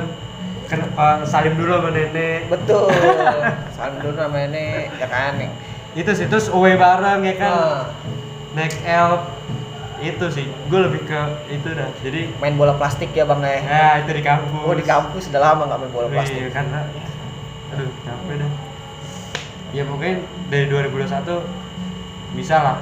Kan 0.67 0.79
uh, 0.93 1.17
salim 1.23 1.53
dulu 1.55 1.71
sama 1.73 1.89
nenek. 1.89 2.47
Betul. 2.47 2.87
Salam 3.75 3.95
dulu 3.97 4.13
sama 4.13 4.37
ini 4.41 4.87
ya 4.93 5.07
kan 5.07 5.35
itu 5.91 6.07
sih 6.09 6.25
terus 6.25 6.47
away 6.47 6.75
bareng 6.75 7.21
ya 7.21 7.35
kan. 7.35 7.51
Ah, 7.51 7.81
naik 8.51 8.75
elf 8.81 9.21
itu 10.01 10.25
sih. 10.29 10.45
Gue 10.67 10.79
lebih 10.81 11.03
ke 11.03 11.21
itu 11.49 11.69
dah. 11.69 11.87
Jadi 11.99 12.31
main 12.37 12.55
bola 12.55 12.73
plastik 12.73 13.11
ya 13.11 13.23
bang 13.23 13.39
ya? 13.39 13.55
Ya 13.59 13.87
itu 13.99 14.11
di 14.11 14.23
kampus. 14.23 14.63
Oh 14.63 14.73
di 14.73 14.83
kampus. 14.83 15.23
Udah 15.27 15.41
lama 15.45 15.63
nggak 15.65 15.79
main 15.79 15.91
bola 15.91 16.07
Wih, 16.07 16.15
plastik. 16.15 16.49
karena 16.49 16.79
ya, 16.89 17.05
aduh 17.71 17.89
capek 18.01 18.35
dah. 18.39 18.51
Ya 19.71 19.83
mungkin 19.83 20.13
dari 20.47 20.65
2021 20.67 21.07
bisa 22.33 22.57
lah 22.57 22.77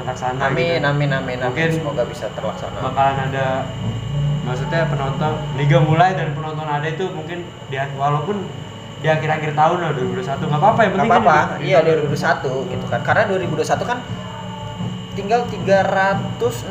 terlaksana 0.00 0.40
amin 0.42 0.56
gitu. 0.76 0.86
amin 0.86 1.10
amin 1.12 1.38
amin. 1.38 1.38
Mungkin 1.46 1.68
semoga 1.74 2.02
bisa 2.04 2.26
terlaksana. 2.30 2.78
bakalan 2.80 3.16
ada 3.26 3.46
maksudnya 4.40 4.88
penonton 4.88 5.32
liga 5.54 5.78
mulai 5.78 6.10
dan 6.12 6.32
penonton 6.32 6.64
ada 6.64 6.84
itu 6.84 7.04
mungkin 7.08 7.38
di 7.68 7.76
walaupun 7.94 8.40
di 9.00 9.08
akhir-akhir 9.08 9.52
tahun 9.54 9.78
lah 9.80 9.90
2021 9.94 10.44
nggak 10.44 10.60
apa-apa 10.60 10.80
yang 10.82 10.92
penting 10.94 11.10
apa-apa. 11.10 11.32
kan 11.32 11.56
di- 11.56 11.64
iya 11.66 11.78
di- 11.80 11.88
2021 11.88 12.68
gitu 12.68 12.86
kan. 12.86 13.00
Karena 13.00 13.22
2021 13.26 13.84
kan 13.86 13.98
tinggal 15.10 15.40
362 15.44 16.68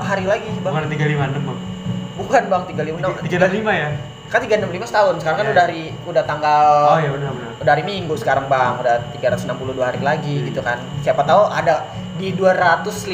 hari 0.00 0.24
lagi 0.24 0.48
bang. 0.58 0.72
Bukan 0.72 0.84
356 0.88 1.40
bang. 1.40 1.58
Bukan 2.18 2.42
bang 2.44 2.62
356 2.66 3.24
365 3.24 3.72
ya 3.74 3.90
kan 4.28 4.38
365 4.38 4.60
setahun 4.84 5.14
sekarang 5.18 5.36
kan 5.36 5.46
Iya. 5.46 5.52
udah 5.52 5.64
hari 5.64 5.82
udah 6.04 6.22
tanggal 6.22 6.66
oh 6.86 6.98
iya 6.98 7.10
benar 7.10 7.30
benar. 7.32 7.52
udah 7.56 7.72
hari 7.72 7.82
minggu 7.82 8.14
sekarang 8.14 8.44
bang. 8.46 8.72
Udah 8.76 8.96
362 9.14 9.48
hari 9.80 10.00
lagi 10.00 10.36
gitu 10.44 10.60
kan. 10.60 10.76
Siapa 11.00 11.22
tahu 11.22 11.48
ada 11.48 11.88
di 12.14 12.32
257 12.32 13.08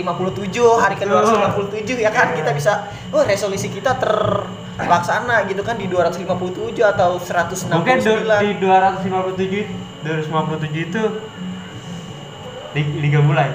hari 0.74 0.94
ke 0.94 1.04
257 1.04 1.70
ya 1.96 2.10
kan? 2.10 2.26
Iya. 2.28 2.36
kita 2.36 2.50
bisa 2.52 2.72
oh 3.10 3.22
resolusi 3.22 3.68
kita 3.68 3.94
terlaksana 3.94 5.46
gitu 5.46 5.60
kan 5.60 5.76
di 5.76 5.86
257 5.86 6.26
atau 6.82 7.14
169 7.16 7.70
mungkin 7.70 7.96
di 8.40 8.50
257 8.58 10.02
257 10.02 10.18
itu 10.84 11.02
li- 12.74 12.94
liga 13.00 13.20
mulai? 13.20 13.54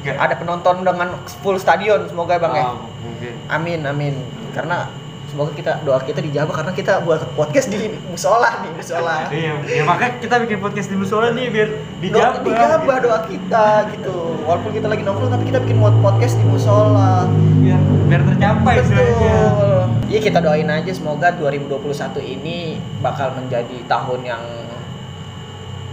Enggak. 0.00 0.16
ada 0.16 0.34
penonton 0.34 0.80
dengan 0.80 1.08
full 1.42 1.58
stadion 1.58 2.06
semoga 2.06 2.38
bang 2.38 2.54
ya. 2.54 2.64
Oh, 2.66 2.88
mungkin. 3.02 3.32
Amin 3.48 3.80
amin. 3.84 4.14
Karena 4.50 4.88
semoga 5.30 5.54
kita 5.54 5.72
doa 5.86 6.02
kita 6.02 6.18
dijawab 6.18 6.50
karena 6.50 6.72
kita 6.74 7.06
buat 7.06 7.22
podcast 7.38 7.70
di 7.70 7.94
musola 8.10 8.66
nih 8.66 8.72
musola. 8.74 9.30
Iya 9.30 9.54
ya 9.62 9.82
makanya 9.86 10.12
kita 10.18 10.34
bikin 10.42 10.58
podcast 10.58 10.88
di 10.90 10.96
musola 10.98 11.30
nih 11.30 11.46
biar 11.54 11.68
doa, 11.70 12.02
dijawab. 12.02 12.32
dijabah 12.42 12.96
gitu. 12.98 13.06
doa 13.06 13.18
kita 13.30 13.66
gitu. 13.94 14.16
Walaupun 14.42 14.70
kita 14.74 14.86
lagi 14.90 15.02
nongkrong 15.06 15.30
tapi 15.30 15.44
kita 15.46 15.58
bikin 15.62 15.78
buat 15.78 15.94
podcast 16.02 16.34
di 16.34 16.44
musola. 16.50 17.30
Biar 17.62 17.80
biar 18.10 18.22
tercapai 18.26 18.74
betul. 18.82 19.82
iya 20.10 20.18
kita 20.18 20.42
doain 20.42 20.66
aja 20.66 20.90
semoga 20.90 21.30
2021 21.38 22.18
ini 22.26 22.82
bakal 22.98 23.30
menjadi 23.38 23.86
tahun 23.86 24.20
yang 24.26 24.42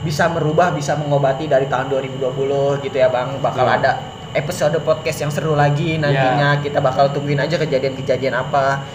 bisa 0.02 0.30
merubah 0.30 0.71
bisa 0.73 0.95
mengobati 0.95 1.50
dari 1.50 1.65
tahun 1.65 1.89
2020 1.89 2.86
gitu 2.86 2.95
ya 2.97 3.10
bang. 3.10 3.38
Bakal 3.41 3.65
Betul. 3.65 3.78
ada 3.82 3.91
episode 4.36 4.78
podcast 4.86 5.19
yang 5.26 5.32
seru 5.34 5.58
lagi 5.58 5.97
nantinya. 5.97 6.62
Kita 6.62 6.80
bakal 6.80 7.10
tungguin 7.12 7.41
aja 7.41 7.58
kejadian-kejadian 7.58 8.36
apa 8.38 8.86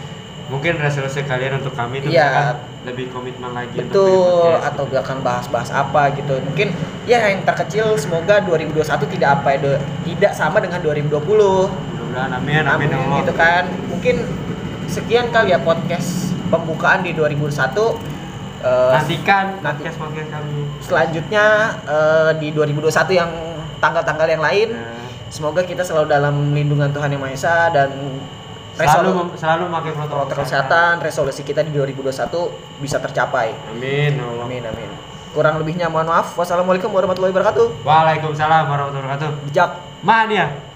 mungkin 0.52 0.76
resolusi 0.76 1.24
kalian 1.24 1.58
untuk 1.58 1.72
kami 1.72 1.98
itu 1.98 2.12
misalkan 2.12 2.60
lebih 2.84 3.08
komitmen 3.08 3.50
lagi 3.50 3.72
untuk 3.80 3.88
betul 3.88 4.52
podcast, 4.52 4.68
atau 4.68 4.84
gitu. 4.84 4.96
akan 5.00 5.16
bahas-bahas 5.24 5.70
apa 5.72 6.02
gitu 6.12 6.34
mungkin 6.44 6.68
ya 7.08 7.18
yang 7.24 7.40
terkecil 7.42 7.96
semoga 7.96 8.44
2021 8.44 8.84
tidak 9.16 9.30
apa 9.40 9.48
ya 9.56 9.58
tidak 10.04 10.32
sama 10.36 10.60
dengan 10.60 10.84
2020 10.84 11.08
mudah-mudahan 11.24 12.30
amin 12.36 12.64
amin, 12.68 12.88
ya 12.90 12.98
Allah. 13.00 13.16
gitu 13.24 13.32
kan 13.32 13.64
mungkin 13.88 14.16
sekian 14.84 15.32
kali 15.32 15.56
ya 15.56 15.58
podcast 15.58 16.36
pembukaan 16.46 17.00
di 17.00 17.16
2021 17.16 18.12
Eh, 18.62 18.90
nantikan 18.94 19.58
nanti. 19.58 19.82
podcast 19.82 19.98
podcast 19.98 20.30
kami 20.30 20.58
selanjutnya 20.78 21.44
eh, 21.82 22.30
di 22.38 22.54
2021 22.54 23.10
yang 23.10 23.30
tanggal-tanggal 23.82 24.28
yang 24.30 24.38
lain 24.38 24.68
Ya. 24.70 25.02
semoga 25.34 25.66
kita 25.66 25.82
selalu 25.82 26.06
dalam 26.06 26.54
lindungan 26.54 26.94
Tuhan 26.94 27.10
Yang 27.10 27.22
Maha 27.26 27.34
Esa 27.34 27.56
dan 27.74 27.90
selalu 28.76 29.36
selalu 29.36 29.62
memakai 29.68 29.92
protokol 29.92 30.24
protokol 30.26 30.44
kesehatan. 30.48 31.04
resolusi 31.04 31.42
kita 31.44 31.60
di 31.60 31.70
2021 31.74 32.80
bisa 32.80 32.96
tercapai. 32.98 33.52
Amin 33.68 34.16
ya 34.16 34.24
Allah. 34.24 34.44
amin 34.48 34.62
amin. 34.64 34.90
Kurang 35.32 35.60
lebihnya 35.60 35.88
mohon 35.88 36.08
maaf. 36.12 36.36
Wassalamualaikum 36.36 36.92
warahmatullahi 36.92 37.32
wabarakatuh. 37.32 37.84
Waalaikumsalam 37.84 38.68
warahmatullahi 38.68 39.04
wabarakatuh. 39.08 39.30
Bijak. 39.48 39.70
Mania 40.02 40.71